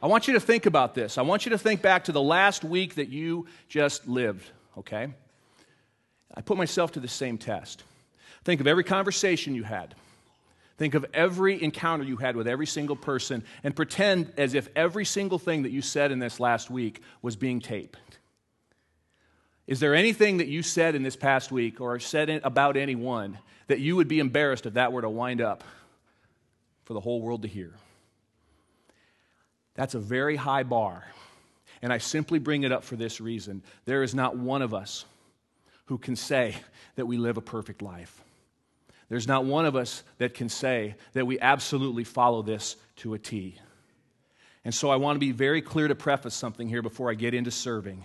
I 0.00 0.06
want 0.06 0.28
you 0.28 0.34
to 0.34 0.40
think 0.40 0.66
about 0.66 0.94
this. 0.94 1.18
I 1.18 1.22
want 1.22 1.44
you 1.44 1.50
to 1.50 1.58
think 1.58 1.82
back 1.82 2.04
to 2.04 2.12
the 2.12 2.22
last 2.22 2.62
week 2.62 2.96
that 2.96 3.08
you 3.08 3.46
just 3.68 4.06
lived, 4.06 4.48
okay? 4.76 5.08
I 6.34 6.40
put 6.40 6.56
myself 6.56 6.92
to 6.92 7.00
the 7.00 7.08
same 7.08 7.36
test. 7.36 7.82
Think 8.44 8.60
of 8.60 8.66
every 8.68 8.84
conversation 8.84 9.54
you 9.54 9.64
had. 9.64 9.94
Think 10.78 10.94
of 10.94 11.04
every 11.12 11.60
encounter 11.60 12.04
you 12.04 12.16
had 12.16 12.36
with 12.36 12.46
every 12.46 12.66
single 12.66 12.94
person 12.94 13.42
and 13.64 13.74
pretend 13.74 14.32
as 14.36 14.54
if 14.54 14.68
every 14.76 15.04
single 15.04 15.38
thing 15.38 15.64
that 15.64 15.72
you 15.72 15.82
said 15.82 16.12
in 16.12 16.20
this 16.20 16.38
last 16.38 16.70
week 16.70 17.02
was 17.20 17.34
being 17.34 17.60
taped. 17.60 17.98
Is 19.66 19.80
there 19.80 19.94
anything 19.94 20.38
that 20.38 20.46
you 20.46 20.62
said 20.62 20.94
in 20.94 21.02
this 21.02 21.16
past 21.16 21.50
week 21.50 21.80
or 21.80 21.98
said 21.98 22.30
about 22.44 22.76
anyone 22.76 23.38
that 23.66 23.80
you 23.80 23.96
would 23.96 24.08
be 24.08 24.20
embarrassed 24.20 24.66
if 24.66 24.74
that 24.74 24.92
were 24.92 25.02
to 25.02 25.10
wind 25.10 25.40
up 25.40 25.64
for 26.84 26.94
the 26.94 27.00
whole 27.00 27.20
world 27.20 27.42
to 27.42 27.48
hear? 27.48 27.74
That's 29.74 29.94
a 29.94 30.00
very 30.00 30.36
high 30.36 30.62
bar. 30.62 31.04
And 31.82 31.92
I 31.92 31.98
simply 31.98 32.38
bring 32.38 32.62
it 32.62 32.72
up 32.72 32.84
for 32.84 32.96
this 32.96 33.20
reason. 33.20 33.62
There 33.84 34.04
is 34.04 34.14
not 34.14 34.36
one 34.36 34.62
of 34.62 34.72
us 34.72 35.04
who 35.86 35.98
can 35.98 36.14
say 36.14 36.56
that 36.94 37.06
we 37.06 37.16
live 37.16 37.36
a 37.36 37.42
perfect 37.42 37.82
life. 37.82 38.22
There's 39.08 39.28
not 39.28 39.44
one 39.44 39.64
of 39.64 39.74
us 39.74 40.02
that 40.18 40.34
can 40.34 40.48
say 40.48 40.94
that 41.14 41.26
we 41.26 41.40
absolutely 41.40 42.04
follow 42.04 42.42
this 42.42 42.76
to 42.96 43.14
a 43.14 43.18
T. 43.18 43.58
And 44.64 44.74
so 44.74 44.90
I 44.90 44.96
want 44.96 45.16
to 45.16 45.20
be 45.20 45.32
very 45.32 45.62
clear 45.62 45.88
to 45.88 45.94
preface 45.94 46.34
something 46.34 46.68
here 46.68 46.82
before 46.82 47.10
I 47.10 47.14
get 47.14 47.32
into 47.32 47.50
serving. 47.50 48.04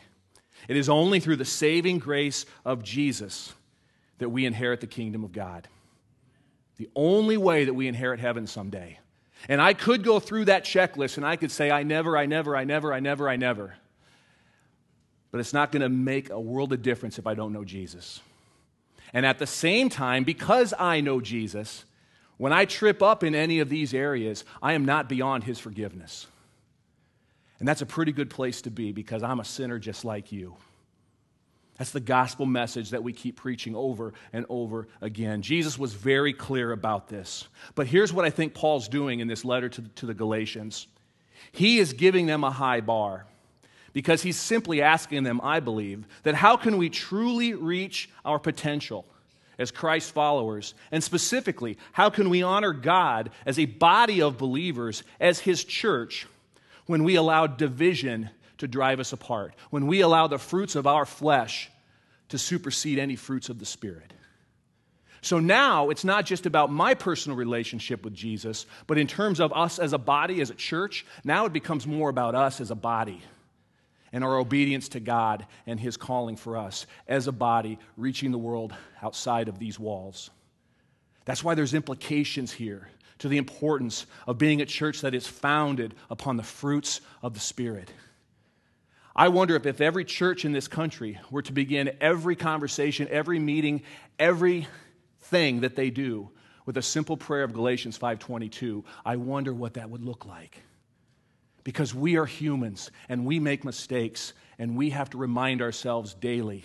It 0.68 0.78
is 0.78 0.88
only 0.88 1.20
through 1.20 1.36
the 1.36 1.46
saving 1.46 2.00
grace 2.00 2.46
of 2.64 2.84
Jesus 2.84 3.54
that 4.20 4.30
we 4.30 4.46
inherit 4.46 4.80
the 4.80 4.88
kingdom 4.88 5.26
of 5.26 5.34
God. 5.34 5.68
The 6.78 6.90
only 6.96 7.36
way 7.36 7.66
that 7.66 7.74
we 7.74 7.88
inherit 7.88 8.20
heaven 8.20 8.48
someday. 8.48 9.00
And 9.50 9.62
I 9.62 9.74
could 9.74 10.04
go 10.04 10.20
through 10.20 10.46
that 10.46 10.64
checklist 10.64 11.18
and 11.18 11.26
I 11.26 11.36
could 11.36 11.52
say, 11.52 11.70
I 11.70 11.84
never, 11.84 12.18
I 12.18 12.26
never, 12.26 12.56
I 12.56 12.64
never, 12.64 12.94
I 12.94 13.02
never, 13.02 13.28
I 13.28 13.36
never. 13.36 13.76
But 15.32 15.40
it's 15.40 15.54
not 15.54 15.72
going 15.72 15.82
to 15.82 15.90
make 15.90 16.30
a 16.30 16.40
world 16.40 16.72
of 16.72 16.82
difference 16.82 17.20
if 17.20 17.28
I 17.28 17.34
don't 17.34 17.52
know 17.52 17.66
Jesus. 17.66 18.22
And 19.14 19.26
at 19.26 19.40
the 19.40 19.48
same 19.48 19.90
time, 19.90 20.24
because 20.24 20.74
I 20.78 21.02
know 21.02 21.22
Jesus, 21.22 21.86
when 22.38 22.52
I 22.52 22.66
trip 22.66 23.04
up 23.04 23.24
in 23.24 23.36
any 23.36 23.60
of 23.60 23.70
these 23.70 23.94
areas, 23.94 24.44
I 24.62 24.74
am 24.74 24.86
not 24.86 25.08
beyond 25.08 25.44
his 25.44 25.60
forgiveness. 25.60 26.28
And 27.60 27.68
that's 27.68 27.82
a 27.82 27.86
pretty 27.86 28.12
good 28.12 28.30
place 28.30 28.64
to 28.64 28.72
be 28.72 28.92
because 28.92 29.24
I'm 29.24 29.40
a 29.40 29.46
sinner 29.46 29.80
just 29.80 30.04
like 30.04 30.32
you. 30.32 30.56
That's 31.78 31.92
the 31.92 32.00
gospel 32.00 32.46
message 32.46 32.92
that 32.92 33.04
we 33.04 33.14
keep 33.14 33.36
preaching 33.36 33.76
over 33.76 34.14
and 34.32 34.46
over 34.50 34.88
again. 35.02 35.42
Jesus 35.42 35.78
was 35.78 35.94
very 35.94 36.34
clear 36.34 36.72
about 36.72 37.08
this. 37.08 37.48
But 37.76 37.88
here's 37.88 38.14
what 38.14 38.26
I 38.26 38.30
think 38.30 38.54
Paul's 38.54 38.88
doing 38.88 39.20
in 39.20 39.28
this 39.28 39.44
letter 39.44 39.70
to, 39.70 40.06
the 40.06 40.14
Galatians 40.14 40.88
he 41.52 41.80
is 41.80 41.94
giving 41.94 42.26
them 42.26 42.44
a 42.44 42.52
high 42.52 42.80
bar 42.80 43.26
because 43.94 44.24
he's 44.24 44.40
simply 44.40 44.82
asking 44.82 45.24
them, 45.24 45.40
I 45.44 45.60
believe, 45.60 46.06
that 46.24 46.36
how 46.36 46.58
can 46.58 46.78
we 46.78 46.90
truly 46.90 47.54
reach 47.54 48.10
our 48.26 48.40
potential 48.40 49.06
as 49.60 49.72
Christ 49.72 50.12
followers? 50.12 50.74
And 50.92 51.04
specifically, 51.04 51.78
how 51.92 52.10
can 52.10 52.30
we 52.30 52.42
honor 52.42 52.74
God 52.74 53.30
as 53.46 53.60
a 53.60 53.66
body 53.66 54.22
of 54.22 54.38
believers, 54.38 55.04
as 55.20 55.40
his 55.40 55.64
church, 55.64 56.28
when 56.88 57.04
we 57.04 57.16
allow 57.16 57.48
division 57.48 58.32
to 58.58 58.68
drive 58.68 59.00
us 59.00 59.14
apart, 59.14 59.54
when 59.70 59.88
we 59.88 60.02
allow 60.02 60.28
the 60.28 60.40
fruits 60.40 60.76
of 60.76 60.88
our 60.88 61.06
flesh 61.06 61.70
to 62.30 62.38
supersede 62.38 62.98
any 62.98 63.16
fruits 63.16 63.50
of 63.50 63.60
the 63.60 63.66
Spirit. 63.66 64.12
So 65.22 65.40
now 65.40 65.90
it's 65.90 66.04
not 66.04 66.26
just 66.26 66.46
about 66.46 66.72
my 66.72 66.96
personal 66.96 67.38
relationship 67.38 68.04
with 68.04 68.14
Jesus, 68.14 68.66
but 68.88 68.98
in 68.98 69.08
terms 69.08 69.40
of 69.40 69.54
us 69.54 69.80
as 69.80 69.94
a 69.94 69.98
body, 69.98 70.42
as 70.42 70.50
a 70.50 70.56
church, 70.56 71.06
now 71.24 71.46
it 71.46 71.54
becomes 71.54 71.88
more 71.88 72.10
about 72.10 72.36
us 72.36 72.60
as 72.60 72.72
a 72.72 72.76
body 72.76 73.22
and 74.14 74.24
our 74.24 74.38
obedience 74.38 74.90
to 74.90 75.00
God 75.00 75.46
and 75.68 75.80
His 75.80 75.98
calling 75.98 76.38
for 76.38 76.56
us 76.56 76.86
as 77.08 77.28
a 77.28 77.32
body 77.32 77.80
reaching 77.98 78.32
the 78.32 78.38
world 78.38 78.74
outside 79.02 79.50
of 79.50 79.60
these 79.60 79.80
walls. 79.80 80.30
That's 81.26 81.44
why 81.44 81.56
there's 81.56 81.74
implications 81.74 82.52
here 82.52 82.88
to 83.20 83.28
the 83.28 83.38
importance 83.38 84.06
of 84.28 84.38
being 84.38 84.62
a 84.62 84.66
church 84.66 85.02
that 85.02 85.16
is 85.16 85.28
founded 85.28 85.96
upon 86.10 86.38
the 86.38 86.44
fruits 86.44 87.02
of 87.22 87.34
the 87.34 87.40
Spirit. 87.40 87.92
I 89.16 89.30
wonder 89.30 89.56
if, 89.56 89.66
if 89.66 89.80
every 89.80 90.06
church 90.06 90.44
in 90.44 90.54
this 90.54 90.68
country 90.68 91.20
were 91.30 91.44
to 91.44 91.54
begin 91.54 91.96
every 92.02 92.36
conversation, 92.36 93.08
every 93.10 93.40
meeting, 93.40 93.84
every 94.18 94.68
thing 95.22 95.62
that 95.62 95.76
they 95.76 95.90
do 95.90 96.30
with 96.66 96.78
a 96.78 96.82
simple 96.82 97.18
prayer 97.18 97.44
of 97.44 97.54
Galatians 97.54 97.98
5:22, 97.98 98.84
I 99.06 99.18
wonder 99.18 99.54
what 99.54 99.76
that 99.76 99.90
would 99.90 100.04
look 100.04 100.26
like. 100.26 100.64
Because 101.64 101.96
we 101.96 102.18
are 102.18 102.26
humans 102.26 102.92
and 103.10 103.26
we 103.26 103.40
make 103.40 103.64
mistakes 103.64 104.34
and 104.60 104.76
we 104.76 104.90
have 104.92 105.10
to 105.12 105.18
remind 105.18 105.62
ourselves 105.62 106.14
daily 106.14 106.64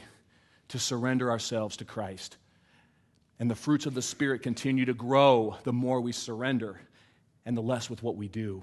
to 0.68 0.78
surrender 0.78 1.30
ourselves 1.30 1.76
to 1.78 1.84
Christ. 1.84 2.36
And 3.38 3.50
the 3.50 3.54
fruits 3.54 3.86
of 3.86 3.94
the 3.94 4.02
Spirit 4.02 4.42
continue 4.42 4.84
to 4.84 4.94
grow 4.94 5.56
the 5.64 5.72
more 5.72 6.00
we 6.00 6.12
surrender 6.12 6.80
and 7.46 7.56
the 7.56 7.62
less 7.62 7.88
with 7.88 8.02
what 8.02 8.16
we 8.16 8.28
do. 8.28 8.62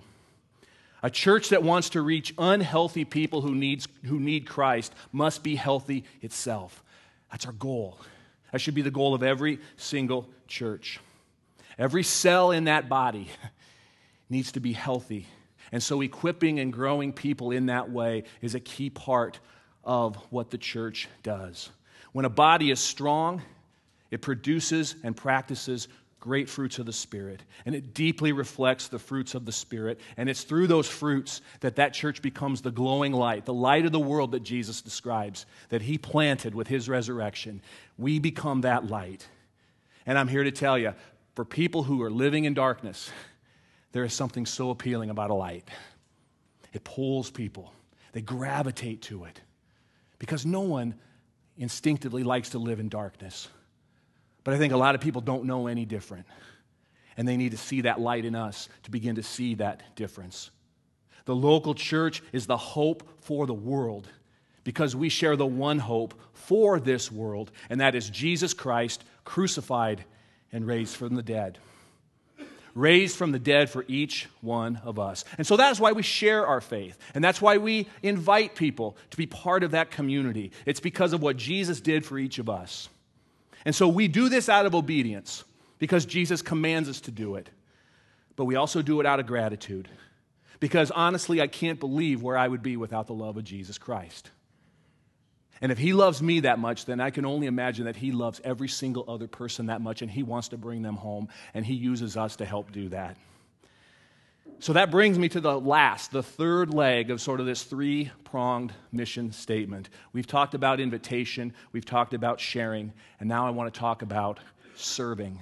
A 1.02 1.10
church 1.10 1.50
that 1.50 1.64
wants 1.64 1.90
to 1.92 2.02
reach 2.02 2.34
unhealthy 2.38 3.06
people 3.06 3.42
who, 3.42 3.56
needs, 3.56 3.88
who 4.06 4.20
need 4.20 4.48
Christ 4.48 4.94
must 5.12 5.44
be 5.44 5.56
healthy 5.56 6.04
itself. 6.22 6.84
That's 7.32 7.46
our 7.46 7.54
goal. 7.54 8.00
That 8.52 8.60
should 8.60 8.76
be 8.76 8.82
the 8.82 8.92
goal 8.92 9.14
of 9.14 9.24
every 9.24 9.60
single 9.78 10.30
church. 10.48 11.00
Every 11.78 12.04
cell 12.04 12.52
in 12.52 12.66
that 12.66 12.90
body 12.90 13.30
needs 14.30 14.54
to 14.54 14.60
be 14.60 14.74
healthy. 14.74 15.28
And 15.76 15.84
so, 15.84 16.00
equipping 16.00 16.62
and 16.62 16.72
growing 16.72 17.12
people 17.12 17.52
in 17.52 17.66
that 17.66 17.92
way 17.92 18.24
is 18.42 18.56
a 18.56 18.62
key 18.62 18.90
part 18.90 19.42
of 19.84 20.16
what 20.30 20.50
the 20.50 20.58
church 20.58 21.10
does. 21.22 21.70
When 22.14 22.24
a 22.24 22.30
body 22.30 22.72
is 22.72 22.80
strong, 22.80 23.42
it 24.10 24.22
produces 24.22 24.96
and 25.04 25.18
practices 25.18 25.90
great 26.22 26.48
fruits 26.48 26.80
of 26.80 26.86
the 26.86 26.94
Spirit, 26.94 27.44
and 27.66 27.76
it 27.76 27.94
deeply 27.94 28.32
reflects 28.32 28.88
the 28.88 28.98
fruits 28.98 29.36
of 29.36 29.44
the 29.44 29.52
Spirit. 29.52 30.00
And 30.16 30.30
it's 30.30 30.44
through 30.44 30.68
those 30.68 30.88
fruits 30.88 31.42
that 31.60 31.76
that 31.76 31.94
church 31.94 32.22
becomes 32.22 32.62
the 32.62 32.72
glowing 32.72 33.12
light, 33.12 33.44
the 33.44 33.54
light 33.54 33.86
of 33.86 33.92
the 33.92 34.00
world 34.00 34.32
that 34.32 34.44
Jesus 34.44 34.82
describes, 34.82 35.46
that 35.68 35.82
He 35.82 35.98
planted 35.98 36.56
with 36.56 36.70
His 36.70 36.88
resurrection. 36.88 37.62
We 37.98 38.20
become 38.20 38.62
that 38.62 38.88
light. 38.88 39.28
And 40.06 40.18
I'm 40.18 40.30
here 40.30 40.46
to 40.46 40.52
tell 40.52 40.78
you, 40.78 40.94
for 41.34 41.44
people 41.44 41.84
who 41.84 42.02
are 42.02 42.10
living 42.10 42.46
in 42.46 42.54
darkness, 42.54 43.12
there 43.96 44.04
is 44.04 44.14
something 44.14 44.46
so 44.46 44.72
appealing 44.72 45.10
about 45.10 45.30
a 45.30 45.34
light. 45.34 45.70
It 46.74 46.84
pulls 46.84 47.32
people, 47.32 47.72
they 48.12 48.20
gravitate 48.20 49.04
to 49.04 49.24
it 49.24 49.40
because 50.20 50.46
no 50.46 50.60
one 50.60 50.96
instinctively 51.58 52.22
likes 52.22 52.50
to 52.50 52.60
live 52.60 52.82
in 52.82 52.90
darkness. 52.90 53.48
But 54.44 54.54
I 54.54 54.58
think 54.58 54.74
a 54.74 54.78
lot 54.78 54.96
of 54.96 55.02
people 55.02 55.22
don't 55.22 55.46
know 55.46 55.68
any 55.68 55.86
different. 55.86 56.26
And 57.16 57.26
they 57.26 57.38
need 57.38 57.52
to 57.52 57.58
see 57.58 57.80
that 57.82 58.02
light 58.02 58.26
in 58.26 58.36
us 58.36 58.68
to 58.84 58.92
begin 58.92 59.16
to 59.16 59.24
see 59.24 59.56
that 59.56 59.96
difference. 59.96 60.52
The 61.24 61.34
local 61.34 61.74
church 61.74 62.22
is 62.34 62.48
the 62.48 62.58
hope 62.58 63.22
for 63.22 63.48
the 63.48 63.54
world 63.54 64.10
because 64.66 64.94
we 64.94 65.08
share 65.08 65.38
the 65.38 65.46
one 65.46 65.80
hope 65.80 66.20
for 66.34 66.82
this 66.82 67.10
world, 67.10 67.50
and 67.70 67.80
that 67.80 67.96
is 67.96 68.10
Jesus 68.10 68.54
Christ 68.54 69.06
crucified 69.24 70.04
and 70.52 70.68
raised 70.68 70.98
from 70.98 71.16
the 71.16 71.24
dead. 71.24 71.60
Raised 72.76 73.16
from 73.16 73.32
the 73.32 73.40
dead 73.40 73.70
for 73.70 73.86
each 73.88 74.28
one 74.42 74.82
of 74.84 75.00
us. 75.00 75.26
And 75.38 75.48
so 75.48 75.56
that's 75.58 75.80
why 75.80 75.94
we 75.94 76.04
share 76.04 76.46
our 76.46 76.62
faith. 76.62 76.98
And 77.16 77.24
that's 77.24 77.42
why 77.42 77.58
we 77.58 77.88
invite 78.04 78.54
people 78.54 78.98
to 79.12 79.18
be 79.18 79.26
part 79.26 79.64
of 79.64 79.72
that 79.72 79.92
community. 79.92 80.52
It's 80.66 80.82
because 80.82 81.14
of 81.14 81.22
what 81.22 81.38
Jesus 81.38 81.80
did 81.80 82.06
for 82.06 82.20
each 82.20 82.38
of 82.38 82.50
us. 82.50 82.90
And 83.64 83.74
so 83.74 83.88
we 83.88 84.08
do 84.08 84.30
this 84.30 84.50
out 84.50 84.66
of 84.66 84.76
obedience 84.76 85.46
because 85.80 86.06
Jesus 86.06 86.42
commands 86.42 86.90
us 86.90 87.02
to 87.02 87.12
do 87.12 87.36
it. 87.36 87.50
But 88.36 88.46
we 88.46 88.56
also 88.56 88.82
do 88.82 89.00
it 89.00 89.06
out 89.06 89.20
of 89.20 89.26
gratitude 89.26 89.88
because 90.60 90.92
honestly, 90.92 91.42
I 91.42 91.48
can't 91.48 91.80
believe 91.80 92.22
where 92.22 92.38
I 92.38 92.48
would 92.48 92.62
be 92.62 92.78
without 92.78 93.08
the 93.08 93.14
love 93.14 93.38
of 93.38 93.44
Jesus 93.44 93.78
Christ. 93.78 94.32
And 95.62 95.72
if 95.72 95.78
he 95.78 95.94
loves 95.94 96.22
me 96.22 96.42
that 96.42 96.60
much, 96.60 96.86
then 96.86 97.00
I 97.00 97.10
can 97.10 97.26
only 97.26 97.48
imagine 97.48 97.86
that 97.86 97.96
he 97.96 98.12
loves 98.12 98.42
every 98.44 98.68
single 98.68 99.06
other 99.08 99.28
person 99.28 99.68
that 99.68 99.82
much 99.82 100.02
and 100.02 100.12
he 100.12 100.22
wants 100.22 100.50
to 100.50 100.58
bring 100.58 100.82
them 100.82 100.96
home 100.96 101.30
and 101.54 101.66
he 101.66 101.74
uses 101.74 102.18
us 102.18 102.36
to 102.38 102.46
help 102.46 102.72
do 102.72 102.90
that. 102.90 103.18
So 104.60 104.74
that 104.74 104.90
brings 104.90 105.20
me 105.20 105.28
to 105.30 105.42
the 105.42 105.60
last, 105.60 106.12
the 106.12 106.24
third 106.24 106.74
leg 106.74 107.12
of 107.12 107.20
sort 107.20 107.40
of 107.40 107.46
this 107.46 107.64
three 107.64 108.12
pronged 108.24 108.74
mission 108.92 109.32
statement. 109.32 109.90
We've 110.14 110.28
talked 110.28 110.54
about 110.54 110.80
invitation, 110.80 111.54
we've 111.72 111.86
talked 111.86 112.14
about 112.14 112.40
sharing, 112.40 112.94
and 113.20 113.28
now 113.28 113.46
I 113.46 113.50
want 113.50 113.74
to 113.74 113.80
talk 113.80 114.02
about 114.02 114.40
serving. 114.76 115.42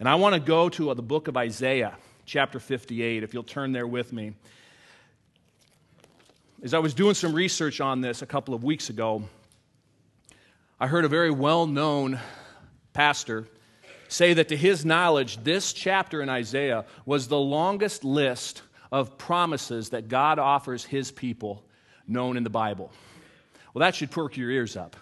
And 0.00 0.08
I 0.08 0.16
want 0.16 0.34
to 0.34 0.40
go 0.40 0.68
to 0.70 0.92
the 0.94 1.02
book 1.02 1.28
of 1.28 1.36
Isaiah, 1.36 1.96
chapter 2.26 2.58
58, 2.58 3.22
if 3.22 3.32
you'll 3.32 3.44
turn 3.44 3.72
there 3.72 3.86
with 3.86 4.12
me. 4.12 4.34
As 6.64 6.72
I 6.72 6.78
was 6.78 6.94
doing 6.94 7.12
some 7.12 7.34
research 7.34 7.82
on 7.82 8.00
this 8.00 8.22
a 8.22 8.26
couple 8.26 8.54
of 8.54 8.64
weeks 8.64 8.88
ago, 8.88 9.24
I 10.80 10.86
heard 10.86 11.04
a 11.04 11.08
very 11.08 11.30
well 11.30 11.66
known 11.66 12.18
pastor 12.94 13.46
say 14.08 14.32
that 14.32 14.48
to 14.48 14.56
his 14.56 14.82
knowledge, 14.82 15.44
this 15.44 15.74
chapter 15.74 16.22
in 16.22 16.30
Isaiah 16.30 16.86
was 17.04 17.28
the 17.28 17.38
longest 17.38 18.02
list 18.02 18.62
of 18.90 19.18
promises 19.18 19.90
that 19.90 20.08
God 20.08 20.38
offers 20.38 20.86
his 20.86 21.10
people 21.10 21.62
known 22.08 22.38
in 22.38 22.44
the 22.44 22.50
Bible. 22.50 22.90
Well, 23.74 23.80
that 23.80 23.94
should 23.94 24.10
perk 24.10 24.38
your 24.38 24.50
ears 24.50 24.74
up. 24.74 24.96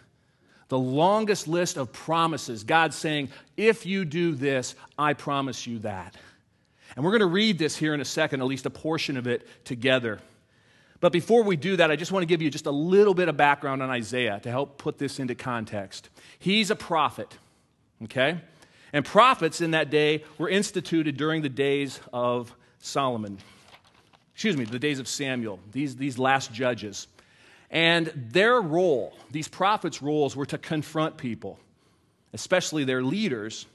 The 0.67 0.81
longest 0.81 1.47
list 1.47 1.77
of 1.77 1.93
promises, 1.93 2.65
God 2.65 2.93
saying, 2.93 3.29
if 3.57 3.87
you 3.87 4.05
do 4.05 4.35
this, 4.35 4.75
I 4.99 5.13
promise 5.13 5.65
you 5.65 5.79
that. 5.81 6.17
And 6.97 7.05
we're 7.05 7.13
going 7.13 7.21
to 7.21 7.27
read 7.27 7.57
this 7.57 7.77
here 7.77 7.95
in 7.95 8.01
a 8.01 8.05
second, 8.05 8.41
at 8.41 8.49
least 8.49 8.67
a 8.67 8.71
portion 8.71 9.17
of 9.17 9.29
it 9.29 9.47
together. 9.65 10.19
But 11.03 11.11
before 11.11 11.43
we 11.43 11.57
do 11.57 11.77
that, 11.79 11.91
I 11.91 11.97
just 11.97 12.13
want 12.13 12.23
to 12.23 12.27
give 12.29 12.41
you 12.41 12.49
just 12.49 12.67
a 12.67 12.71
little 12.71 13.13
bit 13.13 13.29
of 13.29 13.37
background 13.37 13.83
on 13.83 13.91
Isaiah 13.91 14.39
to 14.45 14.51
help 14.51 14.79
put 14.79 14.99
this 14.99 15.19
into 15.19 15.35
context. 15.35 16.09
He's 16.39 16.71
a 16.71 16.77
prophet, 16.77 17.37
okay? 18.05 18.41
And 18.93 19.05
prophets 19.05 19.61
in 19.61 19.73
that 19.73 19.91
day 19.91 20.23
were 20.39 20.49
instituted 20.49 21.17
during 21.17 21.43
the 21.43 21.49
days 21.49 21.99
of 22.13 22.55
Solomon. 22.79 23.39
Excuse 24.33 24.57
me, 24.57 24.65
the 24.65 24.79
days 24.79 25.01
of 25.01 25.09
Samuel, 25.09 25.59
these, 25.73 25.97
these 25.97 26.21
last 26.21 26.53
judges. 26.53 27.09
And 27.69 28.07
their 28.31 28.61
role, 28.61 29.13
these 29.33 29.49
prophets' 29.49 30.03
roles, 30.03 30.37
were 30.37 30.47
to 30.47 30.59
confront 30.59 31.17
people, 31.17 31.59
especially 32.33 32.85
their 32.85 33.03
leaders, 33.03 33.67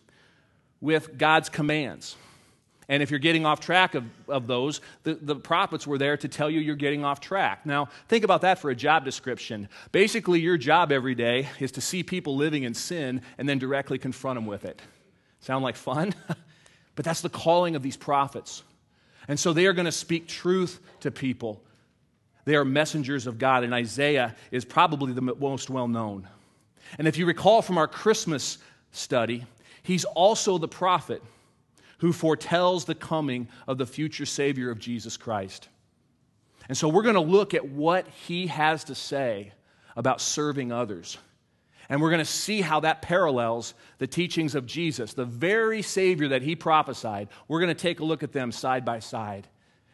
with 0.79 1.17
God's 1.17 1.50
commands. 1.50 2.15
And 2.89 3.03
if 3.03 3.12
you're 3.12 3.20
getting 3.20 3.46
off 3.46 3.60
track 3.60 3.96
of, 3.96 4.06
of 4.29 4.48
those, 4.48 4.79
the, 5.03 5.15
the 5.15 5.36
prophets 5.36 5.86
were 5.86 5.98
there 5.98 6.15
to 6.15 6.27
tell 6.27 6.50
you 6.50 6.62
you're 6.62 6.75
getting 6.75 7.03
off 7.03 7.20
track. 7.20 7.65
Now, 7.65 7.89
think 8.08 8.24
about 8.24 8.41
that 8.41 8.60
for 8.60 8.69
a 8.69 8.76
job 8.76 9.04
description. 9.04 9.67
Basically, 9.91 10.39
your 10.39 10.58
job 10.58 10.91
every 10.91 11.15
day 11.15 11.50
is 11.60 11.73
to 11.73 11.82
see 11.82 12.02
people 12.02 12.38
living 12.38 12.63
in 12.63 12.73
sin 12.73 13.21
and 13.38 13.47
then 13.47 13.60
directly 13.60 13.97
confront 13.97 14.38
them 14.38 14.45
with 14.45 14.63
it. 14.63 14.82
Sound 15.41 15.63
like 15.63 15.76
fun? 15.76 16.15
but 16.95 17.04
that's 17.04 17.21
the 17.21 17.30
calling 17.30 17.76
of 17.76 17.84
these 17.84 17.97
prophets. 17.97 18.63
And 19.28 19.38
so 19.38 19.52
they 19.52 19.65
are 19.65 19.73
going 19.73 19.86
to 19.86 19.91
speak 19.91 20.28
truth 20.28 20.80
to 21.02 21.12
people. 21.12 21.62
They 22.45 22.56
are 22.56 22.63
messengers 22.63 23.28
of 23.28 23.38
God, 23.38 23.65
and 23.65 23.73
Isaiah 23.73 24.34
is 24.52 24.63
probably 24.63 25.12
the 25.12 25.21
most 25.21 25.69
well 25.69 25.89
known. 25.89 26.30
And 26.97 27.06
if 27.06 27.17
you 27.17 27.26
recall 27.26 27.62
from 27.62 27.78
our 27.78 27.89
Christmas 27.89 28.60
study, 28.91 29.45
he's 29.84 30.06
also 30.06 30.58
the 30.58 30.69
prophet 30.69 31.21
who 31.97 32.13
foretells 32.13 32.86
the 32.86 32.95
coming 32.95 33.47
of 33.67 33.77
the 33.77 33.86
future 33.86 34.25
Savior 34.25 34.69
of 34.69 34.79
Jesus 34.79 35.17
Christ. 35.17 35.69
And 36.69 36.77
so 36.77 36.89
we're 36.89 37.03
going 37.03 37.15
to 37.15 37.21
look 37.21 37.53
at 37.53 37.67
what 37.67 38.07
he 38.07 38.47
has 38.47 38.83
to 38.86 38.95
say 38.95 39.53
about 39.95 40.21
serving 40.21 40.71
others. 40.71 41.17
And 41.89 42.01
we're 42.01 42.10
going 42.10 42.19
to 42.19 42.25
see 42.25 42.62
how 42.62 42.81
that 42.81 43.01
parallels 43.01 43.73
the 43.97 44.07
teachings 44.07 44.55
of 44.55 44.65
Jesus, 44.65 45.13
the 45.13 45.25
very 45.25 45.81
Savior 45.81 46.29
that 46.29 46.41
he 46.41 46.55
prophesied. 46.55 47.29
We're 47.47 47.62
going 47.62 47.73
to 47.73 47.81
take 47.81 48.01
a 48.01 48.05
look 48.05 48.23
at 48.23 48.33
them 48.33 48.51
side 48.51 48.83
by 48.83 48.99
side. 48.99 49.47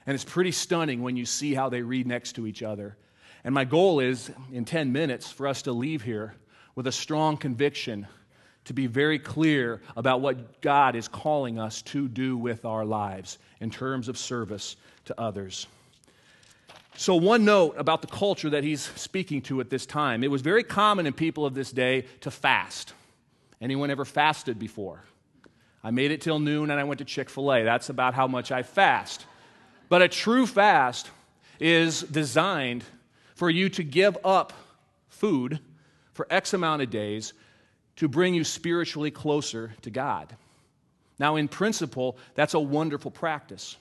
And 0.05 0.15
it's 0.15 0.25
pretty 0.25 0.51
stunning 0.51 1.01
when 1.01 1.15
you 1.15 1.25
see 1.25 1.53
how 1.53 1.69
they 1.69 1.81
read 1.81 2.07
next 2.07 2.33
to 2.33 2.47
each 2.47 2.63
other. 2.63 2.97
And 3.43 3.53
my 3.53 3.65
goal 3.65 3.99
is, 3.99 4.31
in 4.51 4.65
10 4.65 4.91
minutes, 4.91 5.31
for 5.31 5.47
us 5.47 5.61
to 5.63 5.71
leave 5.71 6.01
here 6.01 6.35
with 6.75 6.87
a 6.87 6.91
strong 6.91 7.37
conviction 7.37 8.07
to 8.65 8.73
be 8.73 8.87
very 8.87 9.19
clear 9.19 9.81
about 9.95 10.21
what 10.21 10.61
God 10.61 10.95
is 10.95 11.07
calling 11.07 11.59
us 11.59 11.81
to 11.83 12.07
do 12.07 12.37
with 12.37 12.65
our 12.65 12.85
lives 12.85 13.37
in 13.59 13.69
terms 13.69 14.07
of 14.07 14.17
service 14.17 14.75
to 15.05 15.19
others. 15.19 15.67
So, 16.95 17.15
one 17.15 17.43
note 17.43 17.75
about 17.77 18.01
the 18.01 18.07
culture 18.07 18.51
that 18.51 18.63
he's 18.63 18.81
speaking 18.95 19.41
to 19.43 19.59
at 19.59 19.69
this 19.69 19.85
time. 19.85 20.23
It 20.23 20.29
was 20.29 20.41
very 20.41 20.63
common 20.63 21.07
in 21.07 21.13
people 21.13 21.45
of 21.45 21.55
this 21.55 21.71
day 21.71 22.05
to 22.21 22.29
fast. 22.29 22.93
Anyone 23.59 23.89
ever 23.89 24.05
fasted 24.05 24.59
before? 24.59 25.03
I 25.83 25.91
made 25.91 26.11
it 26.11 26.21
till 26.21 26.39
noon 26.39 26.69
and 26.69 26.79
I 26.79 26.83
went 26.83 26.99
to 26.99 27.05
Chick 27.05 27.29
fil 27.29 27.51
A. 27.51 27.63
That's 27.63 27.89
about 27.89 28.13
how 28.13 28.27
much 28.27 28.51
I 28.51 28.63
fast. 28.63 29.25
But 29.89 30.01
a 30.01 30.07
true 30.07 30.45
fast 30.45 31.09
is 31.59 32.01
designed 32.01 32.83
for 33.35 33.49
you 33.49 33.69
to 33.69 33.83
give 33.83 34.17
up 34.23 34.53
food 35.09 35.59
for 36.13 36.27
X 36.29 36.53
amount 36.53 36.81
of 36.83 36.89
days 36.89 37.33
to 37.97 38.07
bring 38.07 38.33
you 38.33 38.43
spiritually 38.43 39.11
closer 39.11 39.73
to 39.81 39.89
God. 39.89 40.35
Now, 41.19 41.35
in 41.35 41.47
principle, 41.47 42.17
that's 42.35 42.53
a 42.53 42.59
wonderful 42.59 43.11
practice. 43.11 43.77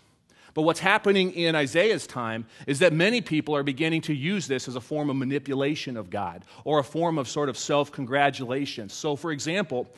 But 0.55 0.63
what's 0.63 0.81
happening 0.81 1.33
in 1.33 1.55
Isaiah's 1.55 2.07
time 2.07 2.47
is 2.67 2.81
that 2.81 2.93
many 2.93 3.23
people 3.23 3.57
are 3.57 3.63
beginning 3.63 4.03
to 4.03 4.15
use 4.15 4.47
this 4.47 4.69
as 4.69 4.77
a 4.77 4.81
form 4.81 5.09
of 5.09 5.17
manipulation 5.17 5.97
of 5.97 6.11
God 6.11 6.45
or 6.65 6.79
a 6.79 6.85
form 6.85 7.17
of 7.17 7.27
sort 7.27 7.49
of 7.49 7.57
self 7.57 7.91
congratulation. 7.91 8.89
So, 8.91 9.17
for 9.17 9.33
example, 9.33 9.89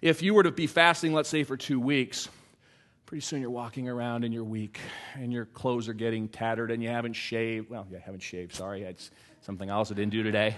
if 0.00 0.22
you 0.22 0.34
were 0.34 0.44
to 0.44 0.52
be 0.52 0.68
fasting, 0.68 1.12
let's 1.12 1.28
say, 1.28 1.42
for 1.42 1.56
two 1.56 1.80
weeks, 1.80 2.28
pretty 3.06 3.22
soon 3.22 3.40
you're 3.40 3.50
walking 3.50 3.88
around 3.88 4.24
and 4.24 4.32
you're 4.32 4.44
weak 4.44 4.78
and 5.14 5.32
your 5.32 5.46
clothes 5.46 5.88
are 5.88 5.94
getting 5.94 6.28
tattered 6.28 6.70
and 6.70 6.82
you 6.82 6.88
haven't 6.88 7.14
shaved. 7.14 7.70
Well, 7.70 7.86
you 7.90 7.98
haven't 7.98 8.22
shaved, 8.22 8.54
sorry. 8.54 8.82
It's 8.82 9.10
something 9.42 9.68
else 9.68 9.90
I 9.90 9.94
didn't 9.94 10.12
do 10.12 10.22
today. 10.22 10.56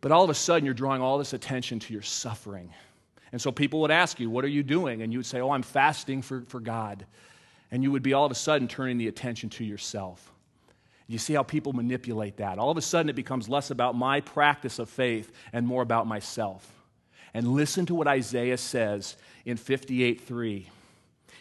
But 0.00 0.12
all 0.12 0.24
of 0.24 0.30
a 0.30 0.34
sudden, 0.34 0.64
you're 0.64 0.74
drawing 0.74 1.02
all 1.02 1.18
this 1.18 1.32
attention 1.32 1.80
to 1.80 1.92
your 1.92 2.02
suffering. 2.02 2.72
And 3.32 3.40
so 3.40 3.50
people 3.50 3.80
would 3.80 3.90
ask 3.90 4.20
you, 4.20 4.30
What 4.30 4.44
are 4.44 4.48
you 4.48 4.62
doing? 4.62 5.02
And 5.02 5.12
you 5.12 5.18
would 5.18 5.26
say, 5.26 5.40
Oh, 5.40 5.50
I'm 5.50 5.62
fasting 5.62 6.22
for, 6.22 6.42
for 6.48 6.60
God 6.60 7.04
and 7.70 7.82
you 7.82 7.92
would 7.92 8.02
be 8.02 8.12
all 8.12 8.24
of 8.24 8.32
a 8.32 8.36
sudden 8.36 8.68
turning 8.68 8.98
the 8.98 9.08
attention 9.08 9.50
to 9.50 9.64
yourself. 9.64 10.32
You 11.06 11.18
see 11.18 11.34
how 11.34 11.42
people 11.42 11.72
manipulate 11.72 12.36
that. 12.38 12.58
All 12.58 12.70
of 12.70 12.76
a 12.76 12.82
sudden, 12.82 13.08
it 13.08 13.16
becomes 13.16 13.48
less 13.48 13.70
about 13.70 13.94
my 13.94 14.20
practice 14.20 14.78
of 14.78 14.90
faith 14.90 15.32
and 15.52 15.66
more 15.66 15.82
about 15.82 16.06
myself. 16.06 16.70
And 17.32 17.48
listen 17.48 17.86
to 17.86 17.94
what 17.94 18.08
Isaiah 18.08 18.58
says 18.58 19.16
in 19.44 19.56
58 19.56 20.20
3. 20.20 20.68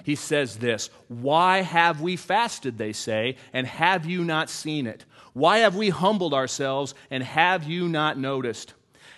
He 0.03 0.15
says 0.15 0.57
this 0.57 0.89
Why 1.07 1.61
have 1.61 2.01
we 2.01 2.15
fasted, 2.15 2.77
they 2.77 2.93
say, 2.93 3.35
and 3.51 3.67
have 3.67 4.05
you 4.05 4.23
not 4.23 4.49
seen 4.49 4.87
it? 4.87 5.05
Why 5.37 5.59
have 5.59 5.75
we 5.75 5.89
humbled 5.89 6.33
ourselves, 6.33 6.95
and 7.11 7.21
have 7.21 7.65
you 7.65 7.87
not 7.87 8.17
noticed? 8.17 8.73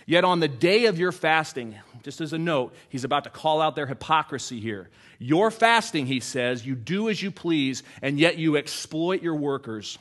Yet 0.06 0.26
on 0.26 0.42
the 0.42 0.50
day 0.50 0.88
of 0.88 1.00
your 1.00 1.14
fasting, 1.14 1.76
just 2.04 2.20
as 2.20 2.34
a 2.34 2.38
note, 2.38 2.76
he's 2.90 3.06
about 3.06 3.24
to 3.24 3.30
call 3.30 3.62
out 3.62 3.78
their 3.78 3.88
hypocrisy 3.88 4.60
here. 4.60 4.90
Your 5.18 5.50
fasting, 5.50 6.08
he 6.08 6.20
says, 6.20 6.66
you 6.66 6.76
do 6.76 7.08
as 7.08 7.24
you 7.24 7.32
please, 7.32 7.84
and 8.02 8.20
yet 8.20 8.38
you 8.38 8.58
exploit 8.58 9.22
your 9.22 9.36
workers. 9.36 9.98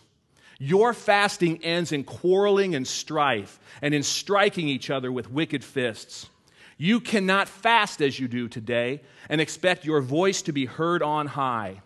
Your 0.58 0.92
fasting 0.92 1.62
ends 1.62 1.92
in 1.92 2.02
quarreling 2.02 2.74
and 2.74 2.84
strife, 2.84 3.60
and 3.80 3.94
in 3.94 4.02
striking 4.02 4.66
each 4.66 4.90
other 4.90 5.12
with 5.12 5.30
wicked 5.30 5.62
fists. 5.62 6.28
You 6.76 6.98
cannot 6.98 7.48
fast 7.48 8.02
as 8.02 8.18
you 8.18 8.26
do 8.26 8.48
today 8.48 9.02
and 9.28 9.40
expect 9.40 9.84
your 9.84 10.00
voice 10.00 10.42
to 10.42 10.52
be 10.52 10.66
heard 10.66 11.00
on 11.00 11.28
high. 11.28 11.80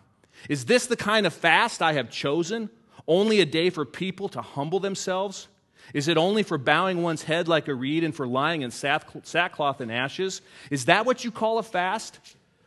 Is 0.49 0.65
this 0.65 0.87
the 0.87 0.97
kind 0.97 1.27
of 1.27 1.35
fast 1.35 1.83
I 1.83 1.93
have 1.93 2.09
chosen? 2.09 2.71
Only 3.07 3.41
a 3.41 3.45
day 3.45 3.69
for 3.69 3.85
people 3.85 4.29
to 4.29 4.41
humble 4.41 4.79
themselves? 4.79 5.47
Is 5.93 6.07
it 6.07 6.17
only 6.17 6.43
for 6.43 6.57
bowing 6.57 7.01
one's 7.01 7.23
head 7.23 7.47
like 7.47 7.67
a 7.67 7.73
reed 7.73 8.03
and 8.03 8.15
for 8.15 8.25
lying 8.25 8.61
in 8.61 8.71
sackcloth 8.71 9.81
and 9.81 9.91
ashes? 9.91 10.41
Is 10.71 10.85
that 10.85 11.05
what 11.05 11.23
you 11.23 11.31
call 11.31 11.57
a 11.57 11.63
fast? 11.63 12.19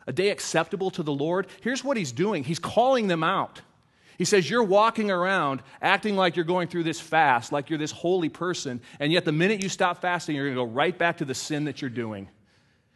A 0.06 0.12
day 0.12 0.28
acceptable 0.30 0.90
to 0.92 1.02
the 1.02 1.12
Lord? 1.12 1.46
Here's 1.62 1.82
what 1.82 1.96
he's 1.96 2.12
doing 2.12 2.44
he's 2.44 2.58
calling 2.58 3.08
them 3.08 3.24
out. 3.24 3.60
He 4.18 4.24
says, 4.24 4.48
You're 4.48 4.62
walking 4.62 5.10
around 5.10 5.62
acting 5.82 6.16
like 6.16 6.36
you're 6.36 6.44
going 6.44 6.68
through 6.68 6.84
this 6.84 7.00
fast, 7.00 7.52
like 7.52 7.70
you're 7.70 7.78
this 7.78 7.92
holy 7.92 8.28
person, 8.28 8.80
and 9.00 9.12
yet 9.12 9.24
the 9.24 9.32
minute 9.32 9.62
you 9.62 9.68
stop 9.68 10.00
fasting, 10.00 10.36
you're 10.36 10.46
going 10.46 10.56
to 10.56 10.64
go 10.64 10.72
right 10.72 10.96
back 10.96 11.18
to 11.18 11.24
the 11.24 11.34
sin 11.34 11.64
that 11.64 11.80
you're 11.80 11.90
doing. 11.90 12.28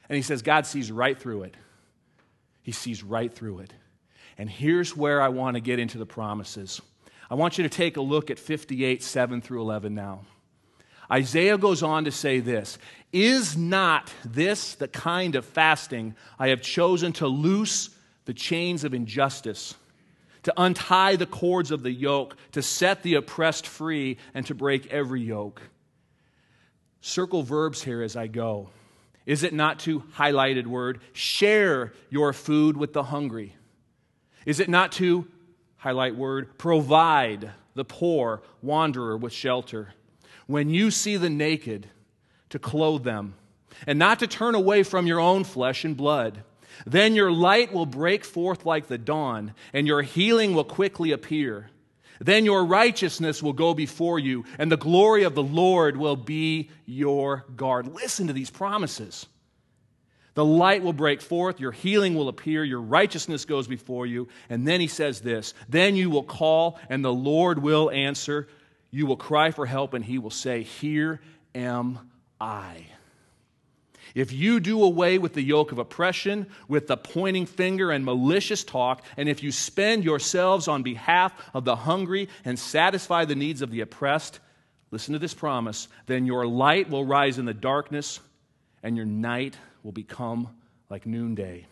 And 0.09 0.17
he 0.17 0.23
says, 0.23 0.43
God 0.43 0.67
sees 0.67 0.91
right 0.91 1.19
through 1.19 1.45
it. 1.45 1.57
He 2.63 2.73
sees 2.73 3.03
right 3.03 3.33
through 3.33 3.61
it. 3.61 3.73
And 4.39 4.49
here's 4.49 4.97
where 4.97 5.21
I 5.21 5.29
want 5.29 5.55
to 5.55 5.61
get 5.61 5.79
into 5.79 5.99
the 5.99 6.07
promises. 6.07 6.81
I 7.31 7.35
want 7.35 7.59
you 7.59 7.63
to 7.63 7.71
take 7.71 7.97
a 7.97 8.01
look 8.03 8.31
at 8.31 8.41
58, 8.41 9.03
7 9.03 9.41
through 9.41 9.61
11 9.61 9.95
now. 9.95 10.23
Isaiah 11.11 11.59
goes 11.59 11.83
on 11.83 12.05
to 12.05 12.11
say 12.11 12.41
this 12.41 12.77
Is 13.13 13.57
not 13.57 14.13
this 14.25 14.75
the 14.75 14.89
kind 14.89 15.37
of 15.37 15.45
fasting 15.45 16.17
I 16.39 16.49
have 16.49 16.61
chosen 16.61 17.13
to 17.15 17.29
loose 17.29 17.91
the 18.25 18.35
chains 18.35 18.85
of 18.85 18.95
injustice, 18.95 19.75
to 20.43 20.53
untie 20.57 21.17
the 21.17 21.27
cords 21.27 21.71
of 21.71 21.83
the 21.83 21.93
yoke, 21.93 22.37
to 22.53 22.63
set 22.63 23.03
the 23.03 23.15
oppressed 23.15 23.67
free, 23.67 24.19
and 24.35 24.45
to 24.47 24.55
break 24.55 24.87
every 24.89 25.23
yoke? 25.23 25.63
Circle 27.01 27.45
verbs 27.45 27.83
here 27.83 28.03
as 28.03 28.17
I 28.17 28.27
go. 28.27 28.71
Is 29.25 29.43
it 29.43 29.55
not 29.55 29.79
to, 29.81 30.01
highlighted 30.17 30.67
word, 30.67 31.01
share 31.13 31.93
your 32.09 32.33
food 32.33 32.77
with 32.77 32.93
the 32.93 33.05
hungry? 33.05 33.55
Is 34.45 34.61
it 34.61 34.69
not 34.69 34.93
to, 34.93 35.27
highlight 35.81 36.15
word, 36.15 36.57
provide 36.57 37.51
the 37.75 37.85
poor 37.85 38.41
wanderer 38.63 39.17
with 39.17 39.33
shelter? 39.33 39.93
When 40.47 40.71
you 40.71 40.91
see 40.91 41.17
the 41.17 41.31
naked, 41.31 41.89
to 42.51 42.59
clothe 42.59 43.05
them, 43.05 43.35
and 43.87 43.99
not 43.99 44.19
to 44.19 44.27
turn 44.27 44.55
away 44.55 44.83
from 44.83 45.07
your 45.07 45.21
own 45.21 45.45
flesh 45.45 45.85
and 45.85 45.97
blood. 45.97 46.43
Then 46.87 47.15
your 47.15 47.33
light 47.33 47.73
will 47.73 47.87
break 47.87 48.25
forth 48.25 48.67
like 48.67 48.89
the 48.89 48.99
dawn, 48.99 49.55
and 49.73 49.87
your 49.87 50.03
healing 50.03 50.55
will 50.55 50.65
quickly 50.65 51.13
appear. 51.13 51.71
Then 52.21 52.45
your 52.45 52.65
righteousness 52.65 53.43
will 53.43 53.55
go 53.55 53.73
before 53.73 54.19
you, 54.19 54.45
and 54.59 54.71
the 54.71 54.77
glory 54.77 55.23
of 55.23 55.35
the 55.35 55.43
Lord 55.43 55.97
will 55.97 56.17
be 56.17 56.71
your 56.85 57.47
guard. 57.57 57.95
Listen 57.95 58.27
to 58.27 58.33
these 58.33 58.51
promises. 58.51 59.27
The 60.35 60.45
light 60.45 60.83
will 60.83 60.93
break 60.93 61.21
forth, 61.21 61.59
your 61.59 61.73
healing 61.73 62.15
will 62.15 62.29
appear, 62.29 62.63
your 62.63 62.81
righteousness 62.81 63.45
goes 63.45 63.67
before 63.67 64.07
you. 64.07 64.29
And 64.49 64.67
then 64.67 64.81
he 64.81 64.87
says 64.87 65.21
this 65.21 65.55
Then 65.69 65.97
you 65.97 66.11
will 66.11 66.23
call, 66.23 66.79
and 66.89 67.05
the 67.05 67.13
Lord 67.13 67.61
will 67.61 67.91
answer. 67.91 68.49
You 68.93 69.07
will 69.07 69.17
cry 69.17 69.51
for 69.51 69.67
help, 69.67 69.95
and 69.95 70.05
he 70.05 70.19
will 70.19 70.31
say, 70.31 70.63
Here 70.63 71.21
am 71.55 71.99
I. 72.41 72.87
If 74.15 74.33
you 74.33 74.59
do 74.59 74.83
away 74.83 75.19
with 75.19 75.35
the 75.35 75.43
yoke 75.43 75.71
of 75.73 75.79
oppression, 75.79 76.47
with 76.67 76.89
the 76.89 76.97
pointing 76.97 77.47
finger 77.47 77.93
and 77.93 78.05
malicious 78.05 78.65
talk, 78.65 79.05
and 79.17 79.29
if 79.29 79.43
you 79.43 79.53
spend 79.53 80.05
yourselves 80.05 80.67
on 80.67 80.83
behalf 80.83 81.33
of 81.55 81.65
the 81.65 81.77
hungry 81.77 82.29
and 82.45 82.59
satisfy 82.59 83.25
the 83.25 83.37
needs 83.37 83.63
of 83.63 83.71
the 83.71 83.83
oppressed, 83.83 84.41
listen 84.91 85.13
to 85.13 85.21
this 85.21 85.35
promise, 85.35 85.87
then 86.07 86.27
your 86.27 86.47
light 86.47 86.91
will 86.91 87.05
rise 87.05 87.39
in 87.39 87.45
the 87.45 87.55
darkness 87.55 88.19
and 88.83 88.97
your 88.97 89.07
night 89.07 89.57
will 89.83 89.93
become 89.93 90.49
like 90.89 91.07
noonday. 91.07 91.67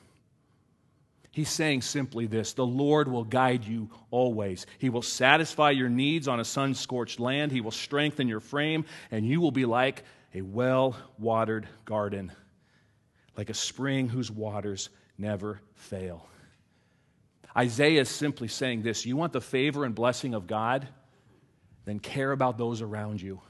He's 1.31 1.49
saying 1.49 1.83
simply 1.83 2.27
this 2.27 2.53
The 2.53 2.67
Lord 2.67 3.09
will 3.09 3.25
guide 3.25 3.65
you 3.65 3.91
always. 4.11 4.67
He 4.79 4.91
will 4.91 5.03
satisfy 5.03 5.71
your 5.71 5.89
needs 5.89 6.27
on 6.27 6.41
a 6.41 6.45
sun 6.45 6.75
scorched 6.75 7.21
land. 7.21 7.53
He 7.53 7.61
will 7.61 7.71
strengthen 7.71 8.29
your 8.29 8.41
frame, 8.41 8.85
and 9.11 9.27
you 9.27 9.41
will 9.41 9.53
be 9.53 9.65
like 9.65 10.05
a 10.35 10.43
well 10.43 10.97
watered 11.19 11.69
garden, 11.85 12.33
like 13.37 13.51
a 13.51 13.55
spring 13.55 14.09
whose 14.09 14.31
waters 14.31 14.89
never 15.17 15.61
fail. 15.75 16.27
Isaiah 17.57 18.03
is 18.03 18.09
simply 18.09 18.49
saying 18.49 18.83
this 18.83 19.05
You 19.07 19.17
want 19.17 19.33
the 19.33 19.41
favor 19.41 19.85
and 19.85 19.95
blessing 19.95 20.35
of 20.35 20.47
God? 20.47 20.89
Then 21.85 21.99
care 21.99 22.33
about 22.33 22.59
those 22.59 22.83
around 22.83 23.23
you. 23.23 23.41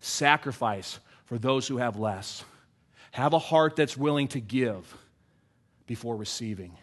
Sacrifice 0.00 0.98
for 1.24 1.38
those 1.38 1.68
who 1.68 1.76
have 1.76 1.98
less. 1.98 2.44
Have 3.12 3.32
a 3.32 3.38
heart 3.38 3.76
that's 3.76 3.96
willing 3.96 4.28
to 4.28 4.40
give 4.40 4.96
before 5.86 6.16
receiving. 6.16 6.76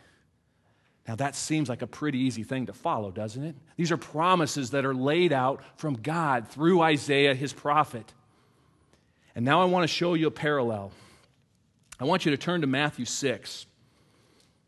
Now, 1.08 1.16
that 1.16 1.36
seems 1.36 1.70
like 1.70 1.84
a 1.84 1.88
pretty 1.88 2.18
easy 2.20 2.44
thing 2.44 2.66
to 2.66 2.74
follow, 2.74 3.12
doesn't 3.12 3.44
it? 3.44 3.56
These 3.78 3.92
are 3.92 3.98
promises 3.98 4.72
that 4.72 4.86
are 4.86 4.96
laid 4.96 5.32
out 5.32 5.62
from 5.78 5.94
God 5.94 6.48
through 6.48 6.82
Isaiah, 6.82 7.36
his 7.36 7.54
prophet. 7.54 8.12
And 9.36 9.46
now 9.46 9.62
I 9.62 9.66
want 9.66 9.84
to 9.84 9.88
show 9.88 10.16
you 10.16 10.28
a 10.28 10.32
parallel. 10.32 10.92
I 12.00 12.06
want 12.06 12.26
you 12.26 12.32
to 12.32 12.38
turn 12.38 12.62
to 12.62 12.68
Matthew 12.68 13.06
6. 13.06 13.66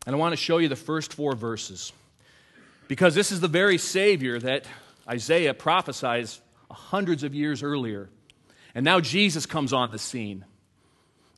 And 0.06 0.14
I 0.14 0.18
want 0.18 0.32
to 0.32 0.36
show 0.36 0.58
you 0.58 0.68
the 0.68 0.76
first 0.76 1.12
four 1.12 1.34
verses. 1.34 1.92
Because 2.86 3.14
this 3.14 3.32
is 3.32 3.40
the 3.40 3.48
very 3.48 3.76
Savior 3.76 4.38
that 4.38 4.64
Isaiah 5.08 5.54
prophesies 5.54 6.40
hundreds 6.70 7.24
of 7.24 7.34
years 7.34 7.62
earlier. 7.62 8.08
And 8.74 8.84
now 8.84 9.00
Jesus 9.00 9.44
comes 9.44 9.72
on 9.72 9.90
the 9.90 9.98
scene. 9.98 10.44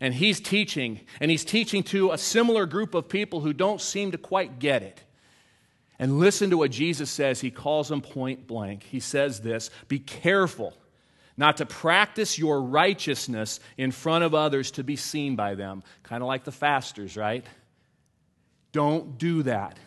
And 0.01 0.15
he's 0.15 0.41
teaching. 0.41 1.01
And 1.21 1.31
he's 1.31 1.45
teaching 1.45 1.83
to 1.85 2.13
a 2.13 2.19
similar 2.19 2.67
group 2.67 2.95
of 2.95 3.09
people 3.09 3.41
who 3.41 3.53
don't 3.53 3.81
seem 3.81 4.13
to 4.13 4.19
quite 4.19 4.59
get 4.59 4.83
it. 4.83 5.03
And 5.99 6.19
listen 6.19 6.51
to 6.51 6.57
what 6.57 6.71
Jesus 6.71 7.11
says. 7.11 7.41
He 7.41 7.51
calls 7.51 7.89
them 7.89 8.01
point 8.01 8.47
blank. 8.47 8.85
He 8.85 9.01
says 9.01 9.41
this 9.41 9.71
Be 9.89 9.99
careful 9.99 10.75
not 11.37 11.57
to 11.59 11.67
practice 11.67 12.39
your 12.39 12.61
righteousness 12.63 13.61
in 13.77 13.93
front 13.93 14.25
of 14.25 14.35
others 14.35 14.71
to 14.73 14.85
be 14.85 14.97
seen 14.97 15.37
by 15.37 15.55
them. 15.55 15.83
Kind 16.03 16.23
of 16.23 16.27
like 16.27 16.45
the 16.45 16.53
fasters, 16.53 17.17
right? 17.17 17.45
Don't 18.73 19.19
do 19.19 19.43
that. 19.45 19.79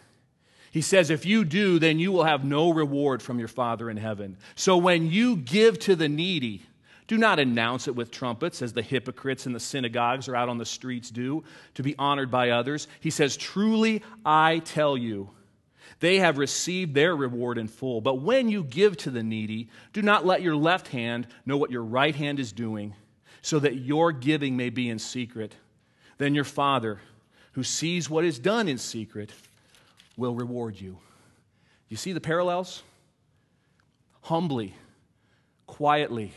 He 0.71 0.82
says, 0.82 1.12
if 1.12 1.28
you 1.28 1.45
do, 1.45 1.78
then 1.78 1.99
you 1.99 2.12
will 2.12 2.23
have 2.23 2.43
no 2.43 2.73
reward 2.73 3.21
from 3.21 3.38
your 3.38 3.47
Father 3.47 3.88
in 3.91 3.97
heaven. 3.97 4.38
So 4.56 4.78
when 4.78 5.12
you 5.12 5.36
give 5.36 5.78
to 5.82 5.95
the 5.95 6.10
needy, 6.10 6.63
do 7.08 7.18
not 7.18 7.39
announce 7.39 7.88
it 7.88 7.96
with 7.96 8.12
trumpets 8.12 8.62
as 8.62 8.74
the 8.74 8.82
hypocrites 8.82 9.46
in 9.46 9.54
the 9.54 9.60
synagogues 9.60 10.28
or 10.28 10.36
out 10.36 10.50
on 10.50 10.58
the 10.58 10.66
streets 10.66 11.10
do 11.10 11.44
to 11.74 11.84
be 11.84 11.96
honored 11.98 12.32
by 12.32 12.52
others. 12.52 12.88
He 13.00 13.10
says, 13.10 13.36
Truly 13.36 14.02
I 14.26 14.60
tell 14.60 14.98
you, 14.98 15.30
they 16.00 16.20
have 16.20 16.38
received 16.38 16.94
their 16.94 17.16
reward 17.16 17.58
in 17.58 17.68
full. 17.68 18.02
But 18.02 18.22
when 18.22 18.50
you 18.50 18.63
give 18.63 18.98
to 18.98 19.12
the 19.12 19.24
needy, 19.24 19.70
do 19.92 20.02
not 20.02 20.26
let 20.26 20.42
your 20.42 20.56
left 20.56 20.88
hand 20.88 21.28
know 21.46 21.58
what 21.58 21.72
your 21.72 21.84
right 21.84 22.16
hand 22.16 22.39
is 22.39 22.52
doing, 22.52 22.96
so 23.42 23.60
that 23.60 23.76
your 23.76 24.12
giving 24.12 24.56
may 24.58 24.70
be 24.70 24.89
in 24.89 25.00
secret. 25.00 25.56
Then 26.18 26.36
your 26.36 26.44
Father, 26.44 27.00
who 27.54 27.63
sees 27.63 28.10
what 28.10 28.26
is 28.26 28.39
done 28.39 28.68
in 28.68 28.78
secret, 28.78 29.32
will 30.16 30.36
reward 30.36 30.80
you. 30.80 30.98
You 31.89 31.98
see 31.98 32.13
the 32.13 32.22
parallels? 32.22 32.84
Humbly, 34.22 34.74
quietly, 35.68 36.34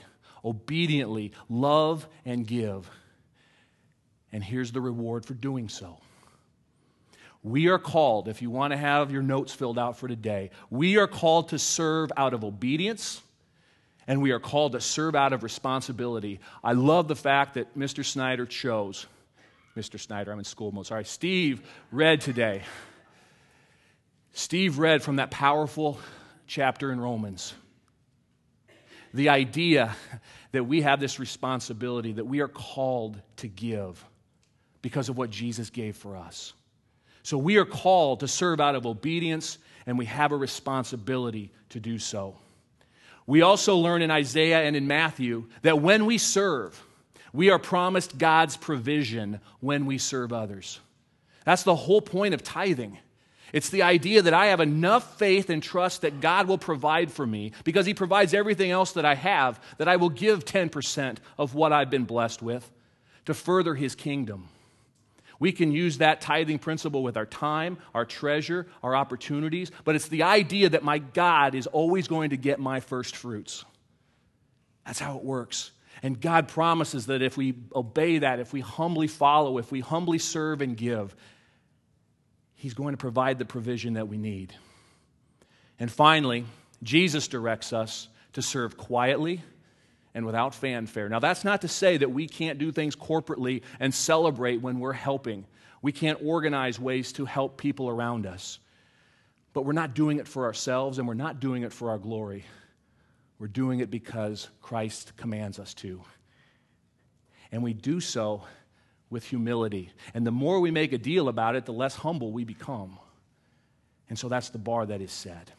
obediently, 0.47 1.33
love 1.51 2.07
and 2.25 2.47
give. 2.47 2.89
And 4.33 4.43
here's 4.43 4.73
the 4.73 4.81
reward 4.81 5.27
for 5.27 5.35
doing 5.35 5.69
so 5.69 5.99
we 7.47 7.69
are 7.69 7.79
called, 7.79 8.27
if 8.27 8.43
you 8.43 8.51
want 8.51 8.73
to 8.73 8.77
have 8.77 9.13
your 9.13 9.23
notes 9.23 9.55
filled 9.55 9.79
out 9.79 9.97
for 9.97 10.09
today, 10.09 10.51
we 10.69 10.99
are 10.99 11.07
called 11.07 11.51
to 11.51 11.61
serve 11.61 12.11
out 12.17 12.35
of 12.35 12.43
obedience 12.43 13.23
and 14.09 14.21
we 14.21 14.33
are 14.33 14.41
called 14.41 14.73
to 14.73 14.81
serve 14.81 15.15
out 15.15 15.33
of 15.33 15.45
responsibility. 15.45 16.41
I 16.65 16.73
love 16.73 17.07
the 17.07 17.15
fact 17.15 17.55
that 17.55 17.79
Mr. 17.79 18.05
Snyder 18.05 18.47
chose, 18.47 19.07
Mr. 19.77 19.99
Snyder, 19.99 20.33
I'm 20.33 20.39
in 20.41 20.45
school 20.45 20.73
mode, 20.73 20.87
sorry, 20.87 21.05
Steve 21.05 21.63
read 21.93 22.21
today. 22.21 22.63
Steve 24.33 24.81
read 24.81 25.03
from 25.03 25.17
that 25.17 25.31
powerful 25.31 26.01
chapter 26.49 26.91
in 26.91 27.01
Romans. 27.01 27.55
The 29.17 29.31
idea 29.31 29.97
that 30.53 30.65
we 30.65 30.83
have 30.83 31.01
this 31.01 31.19
responsibility, 31.19 32.13
that 32.13 32.27
we 32.27 32.41
are 32.41 32.49
called 32.49 33.19
to 33.39 33.49
give 33.49 34.05
because 34.83 35.09
of 35.09 35.17
what 35.17 35.31
Jesus 35.31 35.71
gave 35.71 35.97
for 35.97 36.19
us. 36.19 36.53
So 37.23 37.39
we 37.39 37.57
are 37.57 37.65
called 37.65 38.21
to 38.21 38.29
serve 38.29 38.61
out 38.61 38.75
of 38.75 38.85
obedience, 38.85 39.57
and 39.87 39.97
we 39.97 40.05
have 40.05 40.33
a 40.33 40.37
responsibility 40.37 41.51
to 41.71 41.81
do 41.81 41.99
so. 41.99 42.37
We 43.27 43.41
also 43.41 43.77
learn 43.79 44.03
in 44.03 44.11
Isaiah 44.11 44.63
and 44.65 44.77
in 44.77 44.87
Matthew 44.87 45.47
that 45.63 45.81
when 45.81 46.05
we 46.05 46.19
serve, 46.19 46.79
we 47.33 47.49
are 47.49 47.59
promised 47.59 48.19
God's 48.19 48.59
provision 48.59 49.41
when 49.61 49.87
we 49.87 49.97
serve 49.97 50.31
others. 50.31 50.79
That's 51.47 51.63
the 51.63 51.75
whole 51.75 52.03
point 52.03 52.35
of 52.35 52.43
tithing. 52.43 52.99
It's 53.53 53.71
the 53.71 53.83
idea 53.83 54.23
that 54.23 54.35
I 54.35 54.47
have 54.47 54.61
enough 54.61 55.19
faith 55.19 55.51
and 55.51 55.63
trust 55.63 56.03
that 56.03 56.21
God 56.21 56.49
will 56.49 56.59
provide 56.59 57.13
for 57.13 57.27
me 57.27 57.53
because 57.65 57.87
He 57.87 57.95
provides 57.95 58.35
everything 58.35 58.71
else 58.71 58.93
that 58.93 59.05
I 59.05 59.15
have, 59.15 59.61
that 59.79 59.89
I 59.89 59.97
will 59.97 60.09
give 60.09 60.45
10% 60.45 61.19
of 61.39 61.55
what 61.55 61.73
I've 61.73 61.91
been 61.91 62.05
blessed 62.05 62.43
with 62.43 62.71
to 63.27 63.35
further 63.35 63.75
His 63.75 63.95
kingdom. 63.95 64.49
We 65.39 65.53
can 65.53 65.71
use 65.71 65.99
that 65.99 66.21
tithing 66.21 66.59
principle 66.59 67.03
with 67.03 67.17
our 67.17 67.27
time, 67.27 67.79
our 67.95 68.05
treasure, 68.05 68.67
our 68.83 68.97
opportunities, 68.97 69.71
but 69.85 69.95
it's 69.95 70.09
the 70.09 70.23
idea 70.23 70.71
that 70.71 70.83
my 70.83 70.99
God 70.99 71.55
is 71.55 71.67
always 71.67 72.09
going 72.09 72.31
to 72.31 72.37
get 72.37 72.59
my 72.59 72.81
first 72.81 73.17
fruits. 73.17 73.65
That's 74.87 74.99
how 74.99 75.19
it 75.19 75.25
works. 75.25 75.73
And 76.03 76.21
God 76.21 76.49
promises 76.49 77.07
that 77.07 77.23
if 77.23 77.37
we 77.37 77.55
obey 77.75 78.19
that, 78.19 78.39
if 78.39 78.53
we 78.53 78.61
humbly 78.61 79.09
follow, 79.09 79.59
if 79.59 79.71
we 79.71 79.81
humbly 79.81 80.19
serve 80.19 80.63
and 80.63 80.77
give, 80.77 81.15
He's 82.57 82.75
going 82.75 82.95
to 82.95 82.99
provide 82.99 83.39
the 83.39 83.45
provision 83.45 83.95
that 83.95 84.09
we 84.09 84.17
need. 84.17 84.55
And 85.79 85.91
finally, 85.91 86.47
Jesus 86.83 87.29
directs 87.29 87.73
us 87.73 88.09
to 88.33 88.43
serve 88.43 88.77
quietly 88.77 89.43
and 90.15 90.25
without 90.25 90.55
fanfare. 90.55 91.09
Now, 91.11 91.19
that's 91.19 91.45
not 91.45 91.61
to 91.61 91.69
say 91.69 91.99
that 91.99 92.11
we 92.11 92.27
can't 92.27 92.59
do 92.59 92.73
things 92.73 92.97
corporately 92.97 93.63
and 93.79 93.95
celebrate 93.95 94.63
when 94.63 94.81
we're 94.81 94.95
helping. 94.95 95.47
We 95.83 95.93
can't 95.93 96.19
organize 96.23 96.81
ways 96.81 97.13
to 97.13 97.27
help 97.27 97.59
people 97.59 97.91
around 97.91 98.27
us. 98.27 98.59
But 99.53 99.67
we're 99.67 99.73
not 99.73 99.95
doing 99.95 100.19
it 100.19 100.27
for 100.27 100.45
ourselves 100.47 100.99
and 100.99 101.07
we're 101.07 101.15
not 101.15 101.41
doing 101.41 101.63
it 101.63 101.73
for 101.73 101.91
our 101.91 101.99
glory. 101.99 102.45
We're 103.39 103.49
doing 103.49 103.81
it 103.81 103.91
because 103.91 104.49
Christ 104.63 105.13
commands 105.19 105.59
us 105.59 105.75
to. 105.75 106.03
And 107.53 107.63
we 107.63 107.75
do 107.75 108.01
so 108.01 108.43
with 109.11 109.25
humility. 109.25 109.91
And 110.15 110.27
the 110.27 110.31
more 110.31 110.61
we 110.61 110.71
make 110.71 110.93
a 110.93 110.99
deal 110.99 111.29
about 111.29 111.57
it, 111.57 111.65
the 111.65 111.73
less 111.73 111.97
humble 111.97 112.33
we 112.33 112.45
become. 112.45 112.99
And 114.09 114.19
so 114.19 114.29
that's 114.29 114.51
the 114.51 114.59
bar 114.59 114.87
that 114.87 115.01
is 115.01 115.13
set. 115.13 115.51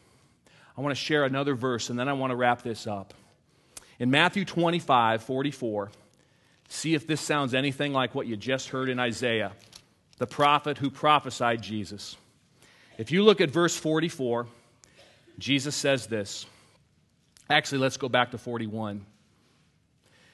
I 0.76 0.80
want 0.80 0.92
to 0.92 1.02
share 1.02 1.24
another 1.24 1.54
verse 1.54 1.90
and 1.90 1.98
then 1.98 2.08
I 2.08 2.12
want 2.12 2.30
to 2.30 2.36
wrap 2.36 2.62
this 2.62 2.86
up. 2.86 3.14
In 3.98 4.10
Matthew 4.10 4.44
25, 4.44 5.22
44, 5.22 5.90
see 6.68 6.94
if 6.94 7.06
this 7.06 7.20
sounds 7.20 7.52
anything 7.52 7.92
like 7.92 8.14
what 8.14 8.26
you 8.26 8.36
just 8.36 8.68
heard 8.68 8.88
in 8.88 9.00
Isaiah, 9.00 9.52
the 10.18 10.26
prophet 10.26 10.78
who 10.78 10.90
prophesied 10.90 11.62
Jesus. 11.62 12.16
If 12.96 13.10
you 13.10 13.24
look 13.24 13.40
at 13.40 13.50
verse 13.50 13.76
44, 13.76 14.46
Jesus 15.38 15.74
says 15.74 16.06
this. 16.06 16.46
Actually, 17.50 17.78
let's 17.78 17.96
go 17.96 18.08
back 18.08 18.32
to 18.32 18.38
41. 18.38 19.04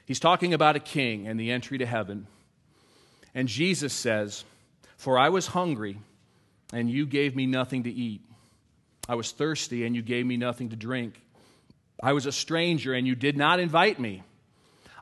He's 0.06 0.20
talking 0.20 0.52
about 0.52 0.76
a 0.76 0.80
king 0.80 1.26
and 1.26 1.38
the 1.38 1.50
entry 1.50 1.78
to 1.78 1.86
heaven. 1.86 2.26
And 3.34 3.48
Jesus 3.48 3.92
says, 3.92 4.44
For 4.96 5.18
I 5.18 5.28
was 5.28 5.48
hungry, 5.48 5.98
and 6.72 6.90
you 6.90 7.06
gave 7.06 7.34
me 7.34 7.46
nothing 7.46 7.82
to 7.84 7.90
eat. 7.90 8.22
I 9.08 9.16
was 9.16 9.32
thirsty, 9.32 9.84
and 9.84 9.94
you 9.94 10.02
gave 10.02 10.24
me 10.24 10.36
nothing 10.36 10.70
to 10.70 10.76
drink. 10.76 11.20
I 12.02 12.12
was 12.12 12.26
a 12.26 12.32
stranger, 12.32 12.94
and 12.94 13.06
you 13.06 13.14
did 13.14 13.36
not 13.36 13.60
invite 13.60 13.98
me. 13.98 14.22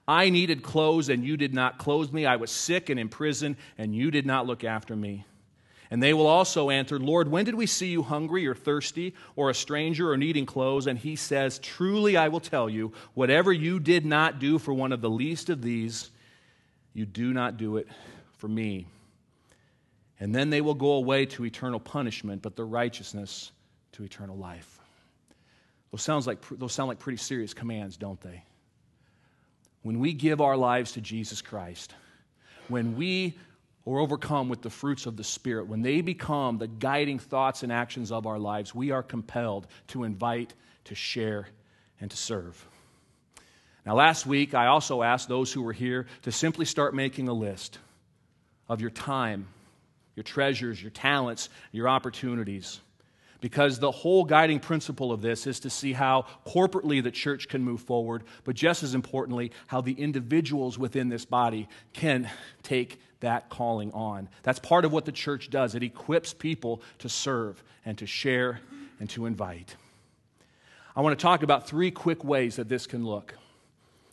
I 0.09 0.31
needed 0.31 0.63
clothes, 0.63 1.09
and 1.09 1.25
you 1.25 1.37
did 1.37 1.55
not 1.55 1.79
clothe 1.79 2.13
me. 2.13 2.27
I 2.27 2.37
was 2.37 2.51
sick 2.51 2.89
and 2.89 2.99
in 2.99 3.09
prison, 3.09 3.57
and 3.79 3.95
you 3.95 4.11
did 4.11 4.27
not 4.27 4.47
look 4.47 4.65
after 4.65 4.97
me. 4.97 5.25
And 5.91 6.03
they 6.03 6.15
will 6.15 6.27
also 6.27 6.71
answer, 6.71 6.99
Lord, 6.99 7.29
when 7.29 7.45
did 7.45 7.55
we 7.55 7.67
see 7.67 7.89
you 7.89 8.03
hungry 8.03 8.47
or 8.47 8.55
thirsty 8.55 9.15
or 9.37 9.51
a 9.51 9.55
stranger 9.55 10.11
or 10.11 10.17
needing 10.17 10.47
clothes? 10.47 10.87
And 10.87 10.99
he 10.99 11.17
says, 11.17 11.59
Truly 11.59 12.17
I 12.17 12.29
will 12.29 12.41
tell 12.41 12.69
you, 12.71 12.95
whatever 13.13 13.53
you 13.53 13.79
did 13.79 14.07
not 14.07 14.39
do 14.39 14.59
for 14.59 14.73
one 14.73 14.93
of 14.93 15.03
the 15.03 15.11
least 15.11 15.51
of 15.51 15.61
these, 15.61 16.09
you 16.95 17.05
do 17.05 17.35
not 17.35 17.59
do 17.59 17.77
it 17.77 17.89
for 18.43 18.49
me. 18.49 18.87
And 20.19 20.35
then 20.35 20.51
they 20.51 20.61
will 20.61 20.75
go 20.75 20.95
away 20.95 21.27
to 21.27 21.45
eternal 21.45 21.79
punishment, 21.79 22.43
but 22.43 22.57
the 22.57 22.65
righteousness 22.65 23.53
to 23.93 24.03
eternal 24.03 24.37
life. 24.37 24.81
Those, 25.93 26.03
sounds 26.03 26.27
like, 26.27 26.41
those 26.51 26.73
sound 26.73 26.89
like 26.89 26.99
pretty 26.99 27.19
serious 27.19 27.55
commands, 27.55 27.97
don't 27.97 28.21
they? 28.21 28.43
When 29.83 30.01
we 30.01 30.13
give 30.13 30.41
our 30.41 30.57
lives 30.57 30.91
to 30.93 31.01
Jesus 31.01 31.41
Christ, 31.41 31.95
when 32.67 32.97
we 32.97 33.39
are 33.87 34.01
overcome 34.01 34.49
with 34.49 34.61
the 34.61 34.71
fruits 34.71 35.07
of 35.07 35.17
the 35.17 35.23
Spirit, 35.23 35.69
when 35.69 35.83
they 35.83 36.01
become 36.01 36.59
the 36.59 36.67
guiding 36.67 37.21
thoughts 37.21 37.63
and 37.63 37.71
actions 37.71 38.11
of 38.11 38.27
our 38.27 38.41
lives, 38.41 38.75
we 38.75 38.91
are 38.91 39.05
compelled 39.05 39.69
to 39.89 40.03
invite, 40.03 40.53
to 40.87 40.97
share, 40.97 41.47
and 42.01 42.11
to 42.11 42.17
serve. 42.17 42.67
Now, 43.87 43.95
last 43.95 44.27
week, 44.27 44.53
I 44.53 44.67
also 44.67 45.05
asked 45.05 45.29
those 45.29 45.53
who 45.53 45.63
were 45.63 45.73
here 45.73 46.07
to 46.23 46.33
simply 46.33 46.65
start 46.65 46.93
making 46.93 47.29
a 47.29 47.33
list 47.33 47.79
of 48.69 48.81
your 48.81 48.91
time, 48.91 49.47
your 50.17 50.25
treasures, 50.25 50.81
your 50.81 50.91
talents, 50.91 51.49
your 51.73 51.89
opportunities. 51.89 52.81
Because 53.41 53.81
the 53.81 53.91
whole 53.91 54.25
guiding 54.25 54.61
principle 54.61 55.11
of 55.11 55.21
this 55.21 55.49
is 55.49 55.59
to 55.61 55.71
see 55.71 55.93
how 55.93 56.27
corporately 56.47 57.03
the 57.03 57.11
church 57.11 57.49
can 57.49 57.63
move 57.63 57.81
forward, 57.81 58.23
but 58.45 58.55
just 58.55 58.85
as 58.85 58.95
importantly, 58.95 59.51
how 59.67 59.81
the 59.81 59.95
individuals 59.95 60.79
within 60.79 61.09
this 61.09 61.25
body 61.25 61.69
can 61.93 62.31
take 62.63 63.01
that 63.19 63.49
calling 63.49 63.91
on. 63.93 64.29
That's 64.45 64.61
part 64.61 64.85
of 64.85 64.93
what 64.93 65.07
the 65.07 65.13
church 65.13 65.51
does. 65.51 65.75
It 65.75 65.83
equips 65.83 66.33
people 66.33 66.83
to 66.99 67.09
serve 67.09 67.63
and 67.85 67.99
to 67.99 68.07
share 68.07 68.61
and 69.01 69.11
to 69.11 69.27
invite. 69.27 69.75
I 70.95 71.01
want 71.01 71.19
to 71.19 71.23
talk 71.23 71.43
about 71.43 71.67
three 71.67 71.91
quick 71.91 72.23
ways 72.23 72.57
that 72.57 72.69
this 72.69 72.87
can 72.87 73.05
look. 73.05 73.35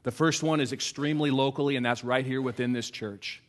The 0.04 0.12
first 0.12 0.42
one 0.42 0.62
is 0.62 0.72
extremely 0.72 1.30
locally, 1.30 1.76
and 1.76 1.86
that's 1.86 2.04
right 2.04 2.26
here 2.26 2.42
within 2.42 2.72
this 2.72 2.90
church. 2.90 3.44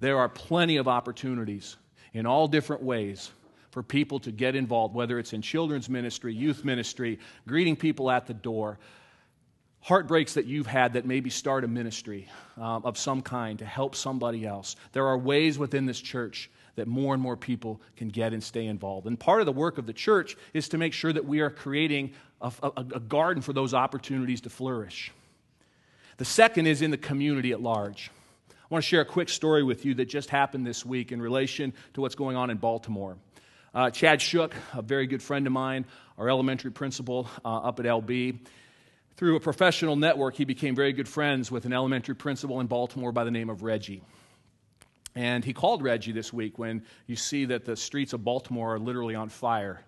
There 0.00 0.18
are 0.18 0.28
plenty 0.28 0.76
of 0.76 0.88
opportunities 0.88 1.76
in 2.12 2.26
all 2.26 2.48
different 2.48 2.82
ways 2.82 3.30
for 3.70 3.82
people 3.82 4.20
to 4.20 4.30
get 4.30 4.54
involved, 4.54 4.94
whether 4.94 5.18
it's 5.18 5.32
in 5.32 5.42
children's 5.42 5.88
ministry, 5.88 6.32
youth 6.32 6.64
ministry, 6.64 7.18
greeting 7.46 7.74
people 7.74 8.10
at 8.10 8.26
the 8.26 8.34
door, 8.34 8.78
heartbreaks 9.80 10.34
that 10.34 10.46
you've 10.46 10.66
had 10.66 10.92
that 10.94 11.04
maybe 11.04 11.28
start 11.28 11.64
a 11.64 11.68
ministry 11.68 12.28
um, 12.56 12.82
of 12.84 12.96
some 12.96 13.20
kind 13.20 13.58
to 13.58 13.64
help 13.64 13.94
somebody 13.94 14.46
else. 14.46 14.76
There 14.92 15.06
are 15.06 15.18
ways 15.18 15.58
within 15.58 15.86
this 15.86 16.00
church 16.00 16.50
that 16.76 16.88
more 16.88 17.14
and 17.14 17.22
more 17.22 17.36
people 17.36 17.80
can 17.96 18.08
get 18.08 18.32
and 18.32 18.42
stay 18.42 18.66
involved. 18.66 19.06
And 19.06 19.18
part 19.18 19.40
of 19.40 19.46
the 19.46 19.52
work 19.52 19.78
of 19.78 19.86
the 19.86 19.92
church 19.92 20.36
is 20.54 20.68
to 20.70 20.78
make 20.78 20.92
sure 20.92 21.12
that 21.12 21.24
we 21.24 21.40
are 21.40 21.50
creating 21.50 22.12
a, 22.40 22.52
a, 22.62 22.70
a 22.94 23.00
garden 23.00 23.42
for 23.42 23.52
those 23.52 23.74
opportunities 23.74 24.40
to 24.42 24.50
flourish. 24.50 25.12
The 26.16 26.24
second 26.24 26.66
is 26.66 26.80
in 26.80 26.90
the 26.90 26.96
community 26.96 27.52
at 27.52 27.60
large. 27.60 28.10
I 28.64 28.66
want 28.70 28.82
to 28.82 28.88
share 28.88 29.02
a 29.02 29.04
quick 29.04 29.28
story 29.28 29.62
with 29.62 29.84
you 29.84 29.92
that 29.96 30.06
just 30.06 30.30
happened 30.30 30.66
this 30.66 30.86
week 30.86 31.12
in 31.12 31.20
relation 31.20 31.74
to 31.92 32.00
what's 32.00 32.14
going 32.14 32.34
on 32.34 32.48
in 32.48 32.56
Baltimore. 32.56 33.18
Uh, 33.74 33.90
Chad 33.90 34.22
Shook, 34.22 34.54
a 34.72 34.80
very 34.80 35.06
good 35.06 35.22
friend 35.22 35.46
of 35.46 35.52
mine, 35.52 35.84
our 36.16 36.30
elementary 36.30 36.72
principal 36.72 37.28
uh, 37.44 37.58
up 37.58 37.78
at 37.78 37.84
LB, 37.84 38.38
through 39.16 39.36
a 39.36 39.40
professional 39.40 39.96
network, 39.96 40.34
he 40.34 40.46
became 40.46 40.74
very 40.74 40.94
good 40.94 41.06
friends 41.06 41.50
with 41.50 41.66
an 41.66 41.74
elementary 41.74 42.14
principal 42.14 42.58
in 42.60 42.66
Baltimore 42.66 43.12
by 43.12 43.24
the 43.24 43.30
name 43.30 43.50
of 43.50 43.62
Reggie. 43.62 44.00
And 45.14 45.44
he 45.44 45.52
called 45.52 45.82
Reggie 45.82 46.12
this 46.12 46.32
week 46.32 46.58
when 46.58 46.84
you 47.06 47.16
see 47.16 47.44
that 47.44 47.66
the 47.66 47.76
streets 47.76 48.14
of 48.14 48.24
Baltimore 48.24 48.76
are 48.76 48.78
literally 48.78 49.14
on 49.14 49.28
fire. 49.28 49.82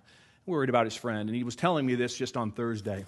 Worried 0.45 0.69
about 0.69 0.85
his 0.85 0.95
friend. 0.95 1.31
And 1.31 1.37
he 1.37 1.45
was 1.45 1.57
telling 1.57 1.87
me 1.87 1.95
this 1.95 2.15
just 2.15 2.37
on 2.37 2.53
Thursday. 2.53 3.07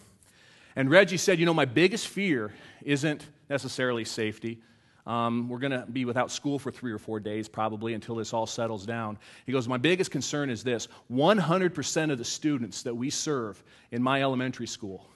And 0.74 0.90
Reggie 0.90 1.18
said, 1.18 1.38
You 1.38 1.44
know, 1.44 1.52
my 1.52 1.66
biggest 1.66 2.08
fear 2.08 2.54
isn't 2.82 3.26
necessarily 3.50 4.06
safety. 4.06 4.62
Um, 5.08 5.48
we're 5.48 5.58
going 5.58 5.72
to 5.72 5.86
be 5.90 6.04
without 6.04 6.30
school 6.30 6.60
for 6.60 6.70
three 6.70 6.92
or 6.92 6.98
four 6.98 7.18
days 7.18 7.48
probably 7.48 7.94
until 7.94 8.14
this 8.14 8.32
all 8.32 8.46
settles 8.46 8.86
down. 8.86 9.18
He 9.46 9.52
goes, 9.52 9.66
My 9.66 9.78
biggest 9.78 10.12
concern 10.12 10.50
is 10.50 10.62
this 10.62 10.86
100% 11.10 12.12
of 12.12 12.18
the 12.18 12.24
students 12.24 12.82
that 12.82 12.94
we 12.94 13.10
serve 13.10 13.60
in 13.90 14.02
my 14.02 14.22
elementary 14.22 14.66
school 14.66 15.06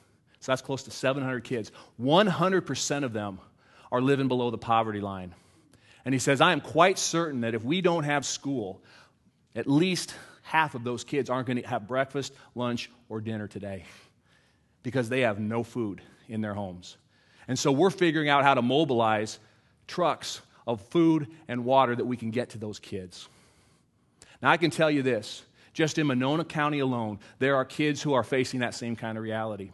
so 0.43 0.51
that's 0.51 0.61
close 0.61 0.83
to 0.83 0.91
700 0.91 1.45
kids. 1.45 1.71
100% 2.01 3.05
of 3.05 3.13
them 3.13 3.39
are 3.93 4.01
living 4.01 4.27
below 4.27 4.51
the 4.51 4.59
poverty 4.59 5.01
line. 5.01 5.33
And 6.05 6.13
he 6.13 6.19
says, 6.19 6.41
I 6.41 6.51
am 6.51 6.61
quite 6.61 6.99
certain 6.99 7.43
that 7.43 7.55
if 7.55 7.63
we 7.63 7.81
don't 7.81 8.03
have 8.03 8.27
school, 8.27 8.83
at 9.55 9.69
least 9.69 10.17
half 10.43 10.75
of 10.75 10.83
those 10.83 11.05
kids 11.05 11.31
aren't 11.31 11.47
going 11.47 11.63
to 11.63 11.69
have 11.69 11.87
breakfast, 11.87 12.35
lunch, 12.57 12.91
or 13.09 13.21
dinner 13.21 13.47
today 13.47 13.85
because 14.83 15.09
they 15.09 15.21
have 15.21 15.39
no 15.39 15.63
food 15.63 16.03
in 16.29 16.41
their 16.41 16.55
homes. 16.55 16.97
And 17.47 17.57
so 17.57 17.71
we're 17.71 17.91
figuring 17.91 18.29
out 18.29 18.43
how 18.43 18.55
to 18.55 18.63
mobilize 18.63 19.39
trucks 19.87 20.40
of 20.66 20.81
food 20.88 21.29
and 21.49 21.64
water 21.64 21.95
that 21.95 22.05
we 22.05 22.16
can 22.16 22.31
get 22.31 22.51
to 22.51 22.59
those 22.59 22.79
kids. 22.79 23.29
Now, 24.40 24.51
I 24.51 24.57
can 24.57 24.71
tell 24.71 24.90
you 24.90 25.03
this 25.03 25.42
just 25.73 25.99
in 25.99 26.07
Monona 26.07 26.45
County 26.45 26.81
alone, 26.81 27.18
there 27.38 27.57
are 27.57 27.64
kids 27.64 28.03
who 28.03 28.12
are 28.12 28.23
facing 28.23 28.61
that 28.61 28.75
same 28.75 28.97
kind 28.97 29.16
of 29.16 29.25
reality. 29.25 29.71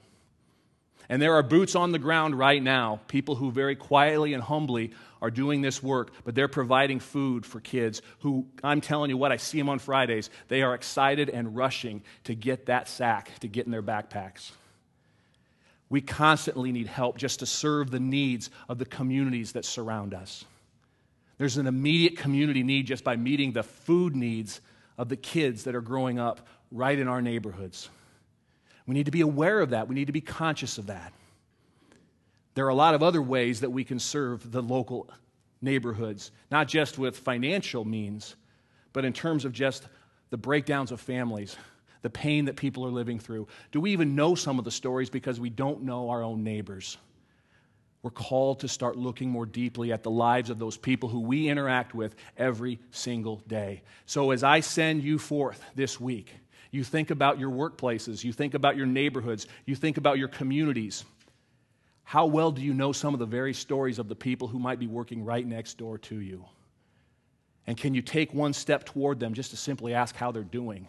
And 1.08 1.22
there 1.22 1.34
are 1.34 1.42
boots 1.42 1.74
on 1.74 1.90
the 1.90 1.98
ground 1.98 2.38
right 2.38 2.62
now, 2.62 3.00
people 3.08 3.34
who 3.34 3.50
very 3.50 3.74
quietly 3.74 4.34
and 4.34 4.42
humbly 4.42 4.92
are 5.22 5.30
doing 5.30 5.62
this 5.62 5.82
work, 5.82 6.12
but 6.24 6.34
they're 6.34 6.48
providing 6.48 7.00
food 7.00 7.46
for 7.46 7.60
kids 7.60 8.02
who, 8.20 8.46
I'm 8.62 8.82
telling 8.82 9.10
you 9.10 9.16
what, 9.16 9.32
I 9.32 9.38
see 9.38 9.58
them 9.58 9.70
on 9.70 9.78
Fridays. 9.78 10.28
They 10.48 10.62
are 10.62 10.74
excited 10.74 11.30
and 11.30 11.56
rushing 11.56 12.02
to 12.24 12.34
get 12.34 12.66
that 12.66 12.88
sack, 12.88 13.30
to 13.40 13.48
get 13.48 13.64
in 13.64 13.72
their 13.72 13.82
backpacks. 13.82 14.50
We 15.90 16.00
constantly 16.00 16.72
need 16.72 16.86
help 16.86 17.16
just 17.16 17.40
to 17.40 17.46
serve 17.46 17.90
the 17.90 18.00
needs 18.00 18.50
of 18.68 18.78
the 18.78 18.84
communities 18.84 19.52
that 19.52 19.64
surround 19.64 20.14
us. 20.14 20.44
There's 21.38 21.56
an 21.56 21.66
immediate 21.66 22.16
community 22.16 22.62
need 22.62 22.86
just 22.86 23.04
by 23.04 23.16
meeting 23.16 23.52
the 23.52 23.62
food 23.62 24.14
needs 24.14 24.60
of 24.98 25.08
the 25.08 25.16
kids 25.16 25.64
that 25.64 25.74
are 25.74 25.80
growing 25.80 26.18
up 26.18 26.46
right 26.70 26.98
in 26.98 27.08
our 27.08 27.22
neighborhoods. 27.22 27.88
We 28.86 28.94
need 28.94 29.06
to 29.06 29.12
be 29.12 29.20
aware 29.20 29.60
of 29.60 29.70
that. 29.70 29.88
We 29.88 29.94
need 29.94 30.06
to 30.06 30.12
be 30.12 30.20
conscious 30.20 30.78
of 30.78 30.86
that. 30.86 31.12
There 32.54 32.66
are 32.66 32.70
a 32.70 32.74
lot 32.74 32.94
of 32.94 33.02
other 33.02 33.22
ways 33.22 33.60
that 33.60 33.70
we 33.70 33.84
can 33.84 34.00
serve 34.00 34.50
the 34.50 34.62
local 34.62 35.08
neighborhoods, 35.62 36.32
not 36.50 36.68
just 36.68 36.98
with 36.98 37.16
financial 37.16 37.84
means, 37.84 38.34
but 38.92 39.04
in 39.04 39.12
terms 39.12 39.44
of 39.44 39.52
just 39.52 39.86
the 40.30 40.36
breakdowns 40.36 40.90
of 40.90 41.00
families, 41.00 41.56
the 42.02 42.10
pain 42.10 42.44
that 42.46 42.56
people 42.56 42.84
are 42.84 42.90
living 42.90 43.18
through. 43.18 43.46
Do 43.72 43.80
we 43.80 43.92
even 43.92 44.14
know 44.14 44.34
some 44.34 44.58
of 44.58 44.64
the 44.64 44.70
stories 44.70 45.10
because 45.10 45.40
we 45.40 45.50
don't 45.50 45.82
know 45.82 46.10
our 46.10 46.22
own 46.22 46.42
neighbors? 46.44 46.98
we're 48.02 48.10
called 48.10 48.60
to 48.60 48.68
start 48.68 48.96
looking 48.96 49.28
more 49.28 49.46
deeply 49.46 49.92
at 49.92 50.02
the 50.02 50.10
lives 50.10 50.50
of 50.50 50.58
those 50.58 50.76
people 50.76 51.08
who 51.08 51.20
we 51.20 51.48
interact 51.48 51.94
with 51.94 52.14
every 52.36 52.78
single 52.90 53.42
day. 53.48 53.82
So, 54.06 54.30
as 54.30 54.44
I 54.44 54.60
send 54.60 55.02
you 55.02 55.18
forth 55.18 55.62
this 55.74 56.00
week, 56.00 56.32
you 56.70 56.84
think 56.84 57.10
about 57.10 57.38
your 57.38 57.50
workplaces, 57.50 58.22
you 58.22 58.32
think 58.32 58.54
about 58.54 58.76
your 58.76 58.86
neighborhoods, 58.86 59.46
you 59.66 59.74
think 59.74 59.96
about 59.96 60.18
your 60.18 60.28
communities. 60.28 61.04
How 62.04 62.26
well 62.26 62.50
do 62.52 62.62
you 62.62 62.72
know 62.72 62.92
some 62.92 63.14
of 63.14 63.20
the 63.20 63.26
very 63.26 63.52
stories 63.52 63.98
of 63.98 64.08
the 64.08 64.14
people 64.14 64.48
who 64.48 64.58
might 64.58 64.78
be 64.78 64.86
working 64.86 65.24
right 65.24 65.46
next 65.46 65.76
door 65.76 65.98
to 65.98 66.20
you? 66.20 66.44
And 67.66 67.76
can 67.76 67.94
you 67.94 68.00
take 68.00 68.32
one 68.32 68.54
step 68.54 68.84
toward 68.84 69.20
them 69.20 69.34
just 69.34 69.50
to 69.50 69.58
simply 69.58 69.92
ask 69.92 70.16
how 70.16 70.32
they're 70.32 70.42
doing? 70.42 70.88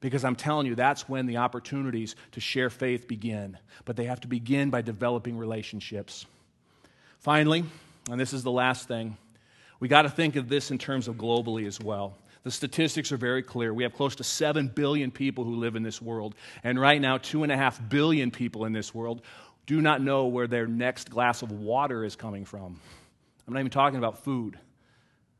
Because 0.00 0.24
I'm 0.24 0.36
telling 0.36 0.66
you, 0.66 0.74
that's 0.74 1.08
when 1.08 1.26
the 1.26 1.38
opportunities 1.38 2.16
to 2.32 2.40
share 2.40 2.70
faith 2.70 3.06
begin. 3.06 3.58
But 3.84 3.96
they 3.96 4.04
have 4.04 4.20
to 4.22 4.28
begin 4.28 4.70
by 4.70 4.82
developing 4.82 5.36
relationships. 5.36 6.26
Finally, 7.18 7.64
and 8.10 8.18
this 8.18 8.32
is 8.32 8.42
the 8.42 8.50
last 8.50 8.88
thing, 8.88 9.16
we 9.78 9.88
got 9.88 10.02
to 10.02 10.10
think 10.10 10.36
of 10.36 10.48
this 10.48 10.70
in 10.70 10.78
terms 10.78 11.08
of 11.08 11.16
globally 11.16 11.66
as 11.66 11.78
well. 11.80 12.16
The 12.42 12.50
statistics 12.50 13.12
are 13.12 13.18
very 13.18 13.42
clear. 13.42 13.74
We 13.74 13.82
have 13.82 13.92
close 13.92 14.16
to 14.16 14.24
7 14.24 14.68
billion 14.68 15.10
people 15.10 15.44
who 15.44 15.56
live 15.56 15.76
in 15.76 15.82
this 15.82 16.00
world. 16.00 16.34
And 16.64 16.80
right 16.80 17.00
now, 17.00 17.18
2.5 17.18 17.90
billion 17.90 18.30
people 18.30 18.64
in 18.64 18.72
this 18.72 18.94
world 18.94 19.20
do 19.66 19.80
not 19.80 20.00
know 20.00 20.26
where 20.26 20.46
their 20.46 20.66
next 20.66 21.10
glass 21.10 21.42
of 21.42 21.52
water 21.52 22.04
is 22.04 22.16
coming 22.16 22.46
from. 22.46 22.80
I'm 23.46 23.54
not 23.54 23.60
even 23.60 23.70
talking 23.70 23.98
about 23.98 24.24
food, 24.24 24.58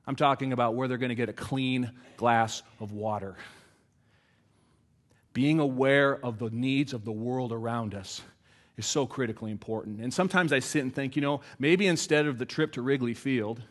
I'm 0.06 0.16
talking 0.16 0.52
about 0.52 0.74
where 0.74 0.88
they're 0.88 0.98
going 0.98 1.10
to 1.10 1.14
get 1.14 1.28
a 1.28 1.34
clean 1.34 1.90
glass 2.16 2.62
of 2.80 2.92
water. 2.92 3.36
Being 5.32 5.60
aware 5.60 6.24
of 6.24 6.38
the 6.38 6.50
needs 6.50 6.92
of 6.92 7.04
the 7.04 7.12
world 7.12 7.52
around 7.52 7.94
us 7.94 8.22
is 8.76 8.86
so 8.86 9.06
critically 9.06 9.50
important. 9.50 10.00
And 10.00 10.12
sometimes 10.12 10.52
I 10.52 10.58
sit 10.58 10.82
and 10.82 10.94
think, 10.94 11.16
you 11.16 11.22
know, 11.22 11.40
maybe 11.58 11.86
instead 11.86 12.26
of 12.26 12.38
the 12.38 12.46
trip 12.46 12.72
to 12.72 12.82
Wrigley 12.82 13.14
Field, 13.14 13.62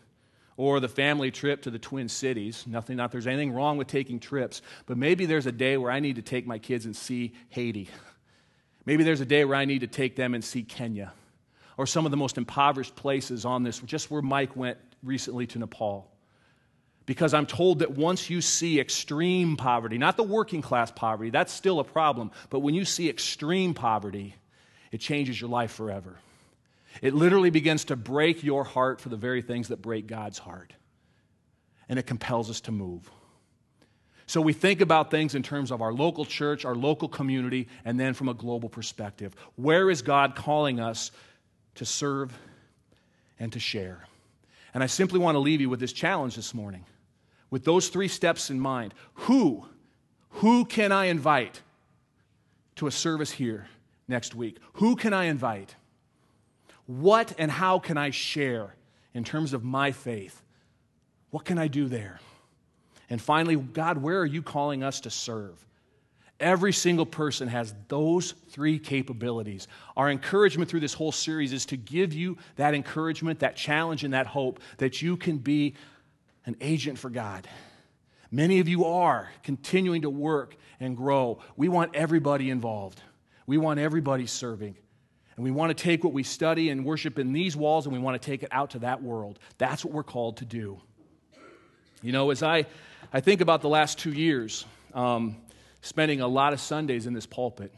or 0.60 0.82
the 0.82 0.89
family 0.89 1.32
trip 1.32 1.62
to 1.62 1.72
the 1.72 1.80
Twin 1.80 2.10
Cities. 2.10 2.65
Nothing, 2.67 2.98
not 2.98 3.13
there's 3.13 3.28
anything 3.28 3.54
wrong 3.54 3.78
with 3.78 3.88
taking 3.88 4.19
trips, 4.19 4.62
but 4.88 4.98
maybe 4.98 5.26
there's 5.26 5.45
a 5.45 5.54
day 5.54 5.78
where 5.78 5.89
I 5.89 6.02
need 6.02 6.17
to 6.17 6.22
take 6.22 6.45
my 6.45 6.60
kids 6.60 6.84
and 6.84 6.93
see 6.93 7.34
Haiti. 7.48 7.88
Maybe 8.86 9.06
there's 9.06 9.22
a 9.22 9.26
day 9.26 9.45
where 9.45 9.56
I 9.56 9.63
need 9.63 9.80
to 9.80 9.88
take 9.88 10.17
them 10.17 10.34
and 10.34 10.43
see 10.43 10.63
Kenya 10.63 11.13
or 11.78 11.88
some 11.88 12.04
of 12.04 12.12
the 12.12 12.17
most 12.17 12.38
impoverished 12.38 12.93
places 12.98 13.45
on 13.45 13.63
this, 13.63 13.80
just 13.80 14.12
where 14.12 14.22
Mike 14.22 14.54
went 14.58 14.78
recently 15.02 15.48
to 15.48 15.60
Nepal. 15.60 16.12
Because 17.10 17.34
I'm 17.34 17.48
told 17.48 17.80
that 17.80 17.89
once 17.89 18.30
you 18.30 18.39
see 18.39 18.80
extreme 18.80 19.58
poverty, 19.58 19.98
not 19.98 20.15
the 20.15 20.22
working 20.22 20.62
class 20.62 20.91
poverty, 20.91 21.32
that's 21.32 21.52
still 21.52 21.80
a 21.80 21.84
problem, 21.84 22.30
but 22.52 22.60
when 22.60 22.76
you 22.76 22.86
see 22.86 23.10
extreme 23.10 23.74
poverty, 23.74 24.36
it 24.91 25.00
changes 25.00 25.41
your 25.41 25.50
life 25.50 25.72
forever. 25.72 26.19
It 27.02 27.15
literally 27.15 27.50
begins 27.50 27.86
to 27.86 27.95
break 27.95 28.43
your 28.43 28.63
heart 28.63 29.02
for 29.02 29.10
the 29.10 29.15
very 29.15 29.41
things 29.41 29.69
that 29.69 29.82
break 29.82 30.06
God's 30.06 30.38
heart. 30.38 30.72
And 31.89 31.98
it 31.98 32.06
compels 32.06 32.48
us 32.48 32.62
to 32.62 32.72
move. 32.72 33.10
So 34.28 34.39
we 34.39 34.54
think 34.54 34.80
about 34.80 35.10
things 35.10 35.34
in 35.34 35.41
terms 35.41 35.72
of 35.72 35.82
our 35.82 35.91
local 35.91 36.26
church, 36.26 36.63
our 36.63 36.76
local 36.76 37.08
community, 37.08 37.69
and 37.86 38.00
then 38.00 38.13
from 38.13 38.30
a 38.30 38.36
global 38.36 38.69
perspective. 38.69 39.34
Where 39.56 39.89
is 39.89 40.04
God 40.04 40.36
calling 40.36 40.80
us 40.80 41.10
to 41.74 41.88
serve 41.88 42.32
and 43.39 43.52
to 43.54 43.60
share? 43.60 44.06
And 44.76 44.84
I 44.84 44.86
simply 44.86 45.17
want 45.17 45.34
to 45.34 45.39
leave 45.39 45.60
you 45.60 45.72
with 45.72 45.80
this 45.80 45.91
challenge 45.91 46.36
this 46.36 46.54
morning. 46.54 46.86
With 47.50 47.66
those 47.66 47.90
three 47.90 48.08
steps 48.08 48.50
in 48.50 48.60
mind, 48.60 48.94
who, 49.14 49.66
who 50.30 50.66
can 50.66 50.92
I 50.92 51.06
invite 51.06 51.62
to 52.76 52.88
a 52.88 52.92
service 52.92 53.32
here 53.32 53.68
next 54.08 54.36
week? 54.36 54.58
Who 54.74 54.96
can 54.96 55.14
I 55.14 55.26
invite? 55.26 55.76
What 56.86 57.34
and 57.38 57.52
how 57.52 57.80
can 57.80 57.98
I 57.98 58.12
share 58.12 58.76
in 59.14 59.24
terms 59.24 59.54
of 59.54 59.64
my 59.64 59.92
faith? 59.92 60.42
What 61.32 61.46
can 61.46 61.58
I 61.58 61.68
do 61.68 61.88
there? 61.88 62.20
And 63.10 63.22
finally, 63.22 63.56
God, 63.56 63.98
where 63.98 64.20
are 64.20 64.26
you 64.26 64.42
calling 64.42 64.84
us 64.84 65.00
to 65.02 65.10
serve? 65.10 65.66
Every 66.40 66.72
single 66.72 67.06
person 67.06 67.50
has 67.50 67.74
those 67.90 68.32
three 68.50 68.80
capabilities. 68.80 69.68
Our 69.98 70.10
encouragement 70.10 70.70
through 70.70 70.80
this 70.80 70.94
whole 70.94 71.12
series 71.12 71.52
is 71.52 71.66
to 71.68 71.78
give 71.78 72.14
you 72.14 72.38
that 72.56 72.74
encouragement, 72.74 73.40
that 73.40 73.58
challenge, 73.58 74.04
and 74.06 74.14
that 74.14 74.28
hope 74.28 74.62
that 74.78 75.02
you 75.02 75.18
can 75.18 75.38
be 75.38 75.76
an 76.50 76.58
agent 76.62 76.98
for 76.98 77.12
God. 77.12 77.48
Many 78.32 78.60
of 78.60 78.68
you 78.68 78.86
are 78.86 79.30
continuing 79.44 80.02
to 80.02 80.10
work 80.10 80.56
and 80.80 80.98
grow. 80.98 81.40
We 81.56 81.70
want 81.70 81.96
everybody 81.96 82.50
involved, 82.50 83.02
we 83.46 83.58
want 83.58 83.80
everybody 83.80 84.26
serving. 84.26 84.76
And 85.36 85.46
we 85.46 85.52
want 85.52 85.70
to 85.70 85.84
take 85.84 86.04
what 86.04 86.12
we 86.12 86.24
study 86.24 86.70
and 86.70 86.84
worship 86.84 87.18
in 87.18 87.32
these 87.32 87.56
walls 87.56 87.86
and 87.86 87.94
we 87.94 88.00
want 88.00 88.22
to 88.22 88.26
take 88.26 88.44
it 88.44 88.50
out 88.52 88.72
to 88.72 88.80
that 88.80 89.02
world. 89.02 89.40
That's 89.58 89.86
what 89.86 89.94
we're 89.94 90.04
called 90.04 90.36
to 90.38 90.46
do. 90.46 90.82
You 92.02 92.12
know, 92.12 92.30
as 92.32 92.44
I, 92.44 92.66
I 93.14 93.22
think 93.22 93.40
about 93.40 93.62
the 93.62 93.70
last 93.70 94.00
two 94.00 94.12
years, 94.12 94.66
um, 94.94 95.38
spending 95.80 96.20
a 96.20 96.28
lot 96.28 96.52
of 96.52 96.60
Sundays 96.60 97.08
in 97.08 97.14
this 97.14 97.26
pulpit, 97.26 97.74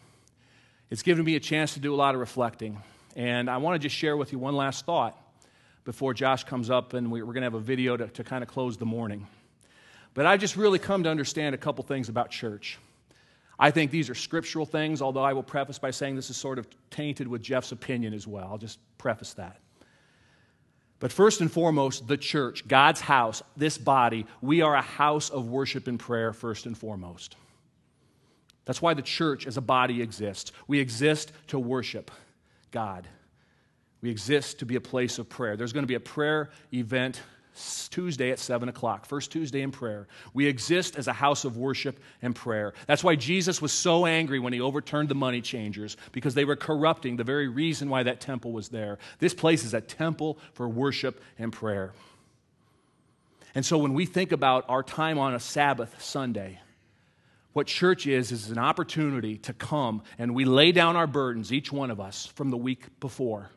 it's 0.90 1.04
given 1.04 1.24
me 1.24 1.36
a 1.36 1.40
chance 1.40 1.76
to 1.76 1.80
do 1.80 1.94
a 1.94 1.96
lot 1.96 2.16
of 2.16 2.20
reflecting. 2.20 2.82
And 3.16 3.48
I 3.48 3.58
want 3.58 3.80
to 3.80 3.88
just 3.88 3.96
share 3.96 4.18
with 4.18 4.32
you 4.32 4.40
one 4.40 4.56
last 4.56 4.88
thought 4.88 5.16
before 5.84 6.14
Josh 6.14 6.44
comes 6.44 6.70
up 6.70 6.94
and 6.94 7.12
we're 7.12 7.24
going 7.24 7.38
to 7.38 7.44
have 7.44 7.54
a 7.54 7.60
video 7.60 7.98
to, 7.98 8.08
to 8.08 8.24
kind 8.24 8.44
of 8.44 8.50
close 8.50 8.78
the 8.78 8.86
morning. 8.86 9.28
But 10.14 10.26
I 10.26 10.38
just 10.38 10.56
really 10.56 10.80
come 10.80 11.04
to 11.04 11.10
understand 11.10 11.56
a 11.56 11.58
couple 11.58 11.84
things 11.84 12.10
about 12.10 12.30
church. 12.30 12.78
I 13.58 13.72
think 13.72 13.92
these 13.92 14.10
are 14.10 14.16
scriptural 14.16 14.66
things, 14.66 15.02
although 15.02 15.24
I 15.24 15.34
will 15.34 15.44
preface 15.44 15.80
by 15.80 15.92
saying 15.92 16.16
this 16.16 16.30
is 16.30 16.38
sort 16.38 16.58
of 16.58 16.68
tainted 16.90 17.28
with 17.28 17.42
Jeff's 17.42 17.72
opinion 17.72 18.14
as 18.14 18.28
well. 18.28 18.48
I'll 18.52 18.58
just 18.58 18.80
preface 18.98 19.34
that. 19.34 19.60
But 21.00 21.12
first 21.12 21.42
and 21.42 21.52
foremost, 21.52 22.08
the 22.08 22.18
church, 22.18 22.68
God's 22.68 23.02
house, 23.02 23.42
this 23.58 23.78
body, 23.78 24.26
we 24.42 24.62
are 24.62 24.76
a 24.76 24.82
house 24.82 25.30
of 25.30 25.48
worship 25.48 25.88
and 25.88 26.00
prayer, 26.00 26.34
first 26.34 26.66
and 26.66 26.78
foremost. 26.78 27.36
That's 28.66 28.82
why 28.82 28.94
the 28.94 29.02
church 29.02 29.48
as 29.48 29.58
a 29.58 29.62
body 29.62 30.02
exists. 30.02 30.52
We 30.68 30.80
exist 30.80 31.32
to 31.48 31.60
worship 31.60 32.12
God, 32.72 33.08
we 34.02 34.10
exist 34.10 34.60
to 34.60 34.66
be 34.66 34.76
a 34.76 34.82
place 34.82 35.20
of 35.20 35.30
prayer. 35.30 35.56
There's 35.56 35.74
going 35.74 35.84
to 35.84 35.88
be 35.88 35.96
a 35.96 36.00
prayer 36.00 36.50
event 36.74 37.22
Tuesday 37.90 38.32
at 38.32 38.40
7 38.40 38.70
o'clock, 38.70 39.06
first 39.06 39.32
Tuesday 39.32 39.62
in 39.62 39.72
prayer. 39.72 40.08
We 40.34 40.48
exist 40.48 40.96
as 40.96 41.08
a 41.08 41.14
house 41.14 41.44
of 41.44 41.58
worship 41.58 42.00
and 42.22 42.36
prayer. 42.36 42.74
That's 42.88 43.04
why 43.04 43.16
Jesus 43.16 43.62
was 43.62 43.74
so 43.74 44.06
angry 44.06 44.40
when 44.40 44.54
he 44.54 44.62
overturned 44.62 45.10
the 45.10 45.16
money 45.16 45.42
changers, 45.42 45.98
because 46.14 46.34
they 46.34 46.46
were 46.46 46.56
corrupting 46.56 47.18
the 47.18 47.24
very 47.24 47.48
reason 47.48 47.90
why 47.90 48.04
that 48.04 48.22
temple 48.22 48.54
was 48.54 48.70
there. 48.70 49.00
This 49.20 49.34
place 49.34 49.66
is 49.66 49.74
a 49.74 49.82
temple 49.82 50.40
for 50.54 50.68
worship 50.70 51.22
and 51.38 51.52
prayer. 51.52 51.94
And 53.54 53.66
so 53.66 53.78
when 53.78 53.94
we 53.94 54.06
think 54.06 54.32
about 54.32 54.66
our 54.70 54.82
time 54.82 55.20
on 55.20 55.36
a 55.36 55.40
Sabbath 55.40 56.02
Sunday, 56.02 56.60
what 57.52 57.68
church 57.68 58.08
is, 58.08 58.32
is 58.32 58.50
an 58.50 58.58
opportunity 58.58 59.38
to 59.40 59.52
come 59.52 60.04
and 60.18 60.34
we 60.34 60.46
lay 60.46 60.72
down 60.72 60.96
our 60.96 61.08
burdens, 61.08 61.52
each 61.52 61.70
one 61.70 61.92
of 61.92 62.00
us, 62.00 62.28
from 62.28 62.50
the 62.50 62.56
week 62.56 62.86
before, 63.02 63.52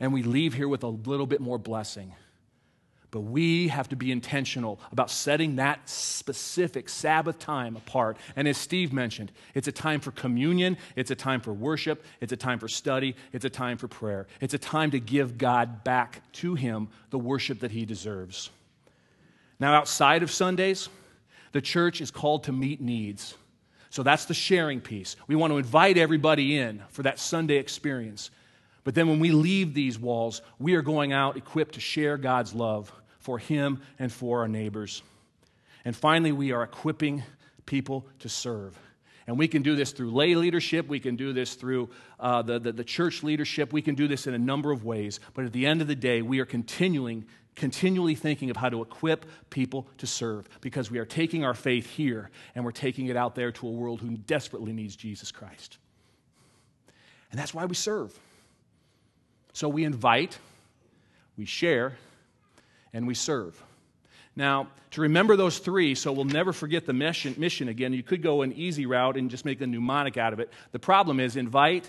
and 0.00 0.12
we 0.12 0.22
leave 0.22 0.54
here 0.54 0.68
with 0.68 0.82
a 0.82 0.88
little 0.88 1.26
bit 1.26 1.40
more 1.40 1.58
blessing 1.58 2.14
but 3.14 3.20
we 3.20 3.68
have 3.68 3.88
to 3.88 3.94
be 3.94 4.10
intentional 4.10 4.80
about 4.90 5.08
setting 5.08 5.54
that 5.54 5.88
specific 5.88 6.88
Sabbath 6.88 7.38
time 7.38 7.76
apart. 7.76 8.16
And 8.34 8.48
as 8.48 8.58
Steve 8.58 8.92
mentioned, 8.92 9.30
it's 9.54 9.68
a 9.68 9.72
time 9.72 10.00
for 10.00 10.10
communion, 10.10 10.76
it's 10.96 11.12
a 11.12 11.14
time 11.14 11.40
for 11.40 11.52
worship, 11.52 12.04
it's 12.20 12.32
a 12.32 12.36
time 12.36 12.58
for 12.58 12.66
study, 12.66 13.14
it's 13.32 13.44
a 13.44 13.50
time 13.50 13.78
for 13.78 13.86
prayer. 13.86 14.26
It's 14.40 14.52
a 14.52 14.58
time 14.58 14.90
to 14.90 14.98
give 14.98 15.38
God 15.38 15.84
back 15.84 16.22
to 16.32 16.56
Him 16.56 16.88
the 17.10 17.18
worship 17.20 17.60
that 17.60 17.70
He 17.70 17.84
deserves. 17.84 18.50
Now, 19.60 19.74
outside 19.74 20.24
of 20.24 20.30
Sundays, 20.32 20.88
the 21.52 21.60
church 21.60 22.00
is 22.00 22.10
called 22.10 22.42
to 22.44 22.52
meet 22.52 22.80
needs. 22.80 23.36
So 23.90 24.02
that's 24.02 24.24
the 24.24 24.34
sharing 24.34 24.80
piece. 24.80 25.14
We 25.28 25.36
want 25.36 25.52
to 25.52 25.58
invite 25.58 25.98
everybody 25.98 26.58
in 26.58 26.82
for 26.88 27.04
that 27.04 27.20
Sunday 27.20 27.58
experience. 27.58 28.32
But 28.84 28.94
then 28.94 29.08
when 29.08 29.18
we 29.18 29.32
leave 29.32 29.74
these 29.74 29.98
walls, 29.98 30.42
we 30.58 30.74
are 30.74 30.82
going 30.82 31.12
out 31.12 31.36
equipped 31.36 31.74
to 31.74 31.80
share 31.80 32.16
God's 32.18 32.54
love 32.54 32.92
for 33.18 33.38
him 33.38 33.80
and 33.98 34.12
for 34.12 34.40
our 34.40 34.48
neighbors. 34.48 35.02
And 35.84 35.96
finally, 35.96 36.32
we 36.32 36.52
are 36.52 36.62
equipping 36.62 37.22
people 37.66 38.06
to 38.20 38.28
serve. 38.28 38.78
And 39.26 39.38
we 39.38 39.48
can 39.48 39.62
do 39.62 39.74
this 39.74 39.92
through 39.92 40.10
lay 40.10 40.34
leadership. 40.34 40.86
We 40.86 41.00
can 41.00 41.16
do 41.16 41.32
this 41.32 41.54
through 41.54 41.88
uh, 42.20 42.42
the, 42.42 42.58
the, 42.58 42.72
the 42.72 42.84
church 42.84 43.22
leadership. 43.22 43.72
We 43.72 43.80
can 43.80 43.94
do 43.94 44.06
this 44.06 44.26
in 44.26 44.34
a 44.34 44.38
number 44.38 44.70
of 44.70 44.84
ways. 44.84 45.18
But 45.32 45.46
at 45.46 45.52
the 45.52 45.66
end 45.66 45.80
of 45.80 45.88
the 45.88 45.94
day, 45.94 46.20
we 46.20 46.40
are 46.40 46.44
continuing, 46.44 47.24
continually 47.54 48.14
thinking 48.14 48.50
of 48.50 48.58
how 48.58 48.68
to 48.68 48.82
equip 48.82 49.24
people 49.48 49.88
to 49.98 50.06
serve 50.06 50.46
because 50.60 50.90
we 50.90 50.98
are 50.98 51.06
taking 51.06 51.42
our 51.42 51.54
faith 51.54 51.88
here 51.88 52.30
and 52.54 52.66
we're 52.66 52.72
taking 52.72 53.06
it 53.06 53.16
out 53.16 53.34
there 53.34 53.50
to 53.52 53.66
a 53.66 53.70
world 53.70 54.02
who 54.02 54.10
desperately 54.10 54.74
needs 54.74 54.94
Jesus 54.94 55.32
Christ. 55.32 55.78
And 57.30 57.40
that's 57.40 57.54
why 57.54 57.64
we 57.64 57.74
serve. 57.74 58.18
So 59.54 59.68
we 59.68 59.84
invite, 59.84 60.36
we 61.38 61.44
share, 61.46 61.96
and 62.92 63.06
we 63.06 63.14
serve. 63.14 63.60
Now, 64.34 64.66
to 64.90 65.00
remember 65.00 65.36
those 65.36 65.58
three, 65.58 65.94
so 65.94 66.12
we'll 66.12 66.24
never 66.24 66.52
forget 66.52 66.86
the 66.86 66.92
mission, 66.92 67.36
mission 67.38 67.68
again, 67.68 67.92
you 67.92 68.02
could 68.02 68.20
go 68.20 68.42
an 68.42 68.52
easy 68.52 68.84
route 68.84 69.16
and 69.16 69.30
just 69.30 69.44
make 69.44 69.60
a 69.60 69.66
mnemonic 69.66 70.16
out 70.16 70.32
of 70.32 70.40
it. 70.40 70.50
The 70.72 70.80
problem 70.80 71.20
is 71.20 71.36
invite, 71.36 71.88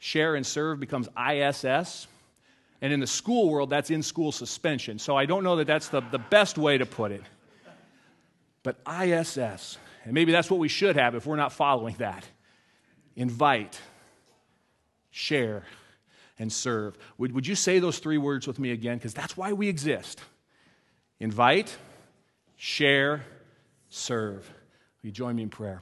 share, 0.00 0.34
and 0.34 0.44
serve 0.44 0.80
becomes 0.80 1.08
ISS. 1.16 2.08
And 2.80 2.92
in 2.92 2.98
the 2.98 3.06
school 3.06 3.48
world, 3.48 3.70
that's 3.70 3.90
in 3.90 4.02
school 4.02 4.32
suspension. 4.32 4.98
So 4.98 5.16
I 5.16 5.24
don't 5.24 5.44
know 5.44 5.56
that 5.56 5.68
that's 5.68 5.88
the, 5.88 6.00
the 6.00 6.18
best 6.18 6.58
way 6.58 6.78
to 6.78 6.86
put 6.86 7.12
it. 7.12 7.22
But 8.64 8.76
ISS, 8.88 9.78
and 10.04 10.14
maybe 10.14 10.32
that's 10.32 10.50
what 10.50 10.58
we 10.58 10.68
should 10.68 10.96
have 10.96 11.14
if 11.14 11.26
we're 11.26 11.36
not 11.36 11.52
following 11.52 11.94
that 11.98 12.26
invite, 13.14 13.78
share, 15.12 15.64
and 16.42 16.52
serve. 16.52 16.98
Would, 17.18 17.32
would 17.32 17.46
you 17.46 17.54
say 17.54 17.78
those 17.78 18.00
three 18.00 18.18
words 18.18 18.48
with 18.48 18.58
me 18.58 18.72
again? 18.72 18.98
Because 18.98 19.14
that's 19.14 19.36
why 19.36 19.52
we 19.52 19.68
exist 19.68 20.20
invite, 21.20 21.74
share, 22.56 23.24
serve. 23.88 24.44
Will 25.02 25.06
you 25.06 25.12
join 25.12 25.36
me 25.36 25.44
in 25.44 25.50
prayer? 25.50 25.80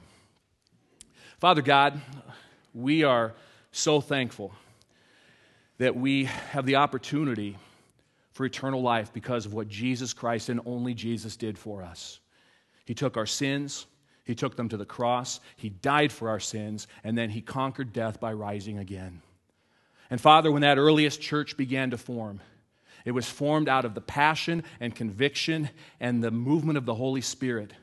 Father 1.39 1.63
God, 1.63 1.99
we 2.75 3.03
are 3.03 3.33
so 3.71 4.01
thankful 4.01 4.53
that 5.79 5.95
we 5.95 6.25
have 6.25 6.67
the 6.67 6.75
opportunity 6.75 7.57
for 8.33 8.45
eternal 8.45 8.83
life 8.83 9.11
because 9.11 9.47
of 9.47 9.55
what 9.55 9.67
Jesus 9.67 10.13
Christ 10.13 10.49
and 10.49 10.61
only 10.67 10.93
Jesus 10.93 11.35
did 11.35 11.57
for 11.57 11.81
us. 11.81 12.19
He 12.85 12.93
took 12.93 13.17
our 13.17 13.25
sins, 13.25 13.87
He 14.25 14.35
took 14.35 14.55
them 14.55 14.69
to 14.69 14.77
the 14.77 14.85
cross, 14.85 15.39
He 15.55 15.69
died 15.69 16.11
for 16.11 16.29
our 16.29 16.39
sins, 16.39 16.85
and 17.03 17.17
then 17.17 17.31
He 17.31 17.41
conquered 17.41 17.93
death 17.93 18.19
by 18.19 18.33
rising 18.33 18.77
again. 18.77 19.23
And 20.11 20.21
Father, 20.21 20.51
when 20.51 20.61
that 20.61 20.77
earliest 20.77 21.21
church 21.21 21.57
began 21.57 21.89
to 21.89 21.97
form, 21.97 22.41
it 23.05 23.11
was 23.11 23.27
formed 23.27 23.67
out 23.67 23.85
of 23.85 23.95
the 23.95 24.01
passion 24.01 24.63
and 24.79 24.93
conviction 24.93 25.71
and 25.99 26.23
the 26.23 26.29
movement 26.29 26.77
of 26.77 26.85
the 26.85 26.93
Holy 26.93 27.21
Spirit 27.21 27.73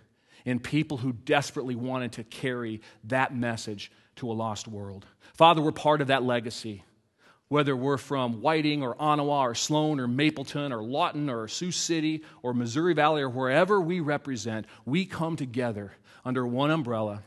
in 0.44 0.60
people 0.60 0.98
who 0.98 1.12
desperately 1.12 1.74
wanted 1.74 2.12
to 2.12 2.24
carry 2.24 2.80
that 3.04 3.34
message 3.34 3.90
to 4.16 4.30
a 4.30 4.34
lost 4.34 4.68
world. 4.68 5.04
Father, 5.34 5.60
we're 5.60 5.72
part 5.72 6.00
of 6.00 6.06
that 6.06 6.22
legacy 6.22 6.84
whether 7.48 7.74
we're 7.74 7.96
from 7.96 8.42
Whiting 8.42 8.82
or 8.82 8.94
Onawa 8.96 9.40
or 9.40 9.54
Sloan 9.54 10.00
or 10.00 10.06
Mapleton 10.06 10.72
or 10.72 10.82
Lawton 10.82 11.30
or 11.30 11.48
Sioux 11.48 11.72
City 11.72 12.22
or 12.42 12.52
Missouri 12.52 12.94
Valley 12.94 13.22
or 13.22 13.30
wherever 13.30 13.80
we 13.80 14.00
represent, 14.00 14.66
we 14.84 15.06
come 15.06 15.34
together 15.34 15.92
under 16.24 16.46
one 16.46 16.70
umbrella 16.70 17.22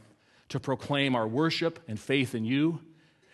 to 0.49 0.60
proclaim 0.60 1.16
our 1.16 1.28
worship 1.28 1.80
and 1.88 1.99
faith 1.99 2.36
in 2.36 2.45
you 2.45 2.80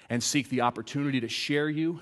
and 0.10 0.24
seek 0.24 0.50
the 0.50 0.62
opportunity 0.62 1.20
to 1.22 1.28
share 1.28 1.70
you, 1.70 2.00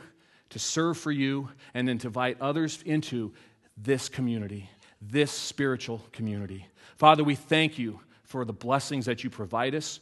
to 0.50 0.60
serve 0.60 0.98
for 0.98 1.12
you, 1.12 1.50
and 1.74 1.88
then 1.88 1.98
to 2.00 2.08
invite 2.08 2.40
others 2.42 2.82
into 2.86 3.34
this 3.78 4.10
community, 4.10 4.70
this 5.02 5.32
spiritual 5.32 6.02
community. 6.12 6.68
Father, 6.98 7.24
we 7.24 7.36
thank 7.36 7.78
you 7.78 8.00
for 8.24 8.46
the 8.46 8.54
blessings 8.54 9.06
that 9.06 9.24
you 9.24 9.30
provide 9.30 9.76
us. 9.76 10.00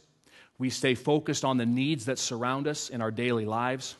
We 0.58 0.70
stay 0.70 0.94
focused 0.94 1.44
on 1.44 1.56
the 1.56 1.66
needs 1.66 2.04
that 2.06 2.18
surround 2.18 2.68
us 2.68 2.88
in 2.88 3.00
our 3.00 3.10
daily 3.10 3.44
lives. 3.44 3.96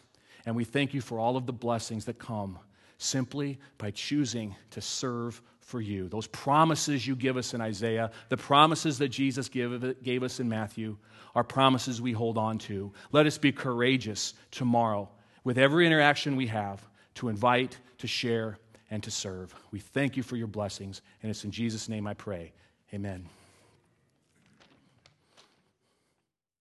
And 0.46 0.54
we 0.54 0.64
thank 0.64 0.94
you 0.94 1.00
for 1.00 1.18
all 1.18 1.36
of 1.36 1.46
the 1.46 1.52
blessings 1.52 2.04
that 2.04 2.18
come 2.18 2.58
simply 2.98 3.58
by 3.78 3.90
choosing 3.90 4.54
to 4.70 4.80
serve 4.80 5.42
for 5.64 5.80
you. 5.80 6.08
Those 6.08 6.26
promises 6.26 7.06
you 7.06 7.16
give 7.16 7.36
us 7.36 7.54
in 7.54 7.60
Isaiah, 7.60 8.10
the 8.28 8.36
promises 8.36 8.98
that 8.98 9.08
Jesus 9.08 9.48
give, 9.48 10.02
gave 10.02 10.22
us 10.22 10.38
in 10.38 10.48
Matthew, 10.48 10.96
are 11.34 11.42
promises 11.42 12.00
we 12.00 12.12
hold 12.12 12.38
on 12.38 12.58
to. 12.58 12.92
Let 13.12 13.26
us 13.26 13.38
be 13.38 13.50
courageous 13.50 14.34
tomorrow 14.50 15.08
with 15.42 15.58
every 15.58 15.86
interaction 15.86 16.36
we 16.36 16.46
have 16.48 16.86
to 17.14 17.28
invite, 17.28 17.78
to 17.98 18.06
share, 18.06 18.58
and 18.90 19.02
to 19.02 19.10
serve. 19.10 19.54
We 19.70 19.80
thank 19.80 20.16
you 20.16 20.22
for 20.22 20.36
your 20.36 20.46
blessings, 20.46 21.02
and 21.22 21.30
it's 21.30 21.44
in 21.44 21.50
Jesus' 21.50 21.88
name 21.88 22.06
I 22.06 22.14
pray. 22.14 22.52
Amen. 22.92 23.26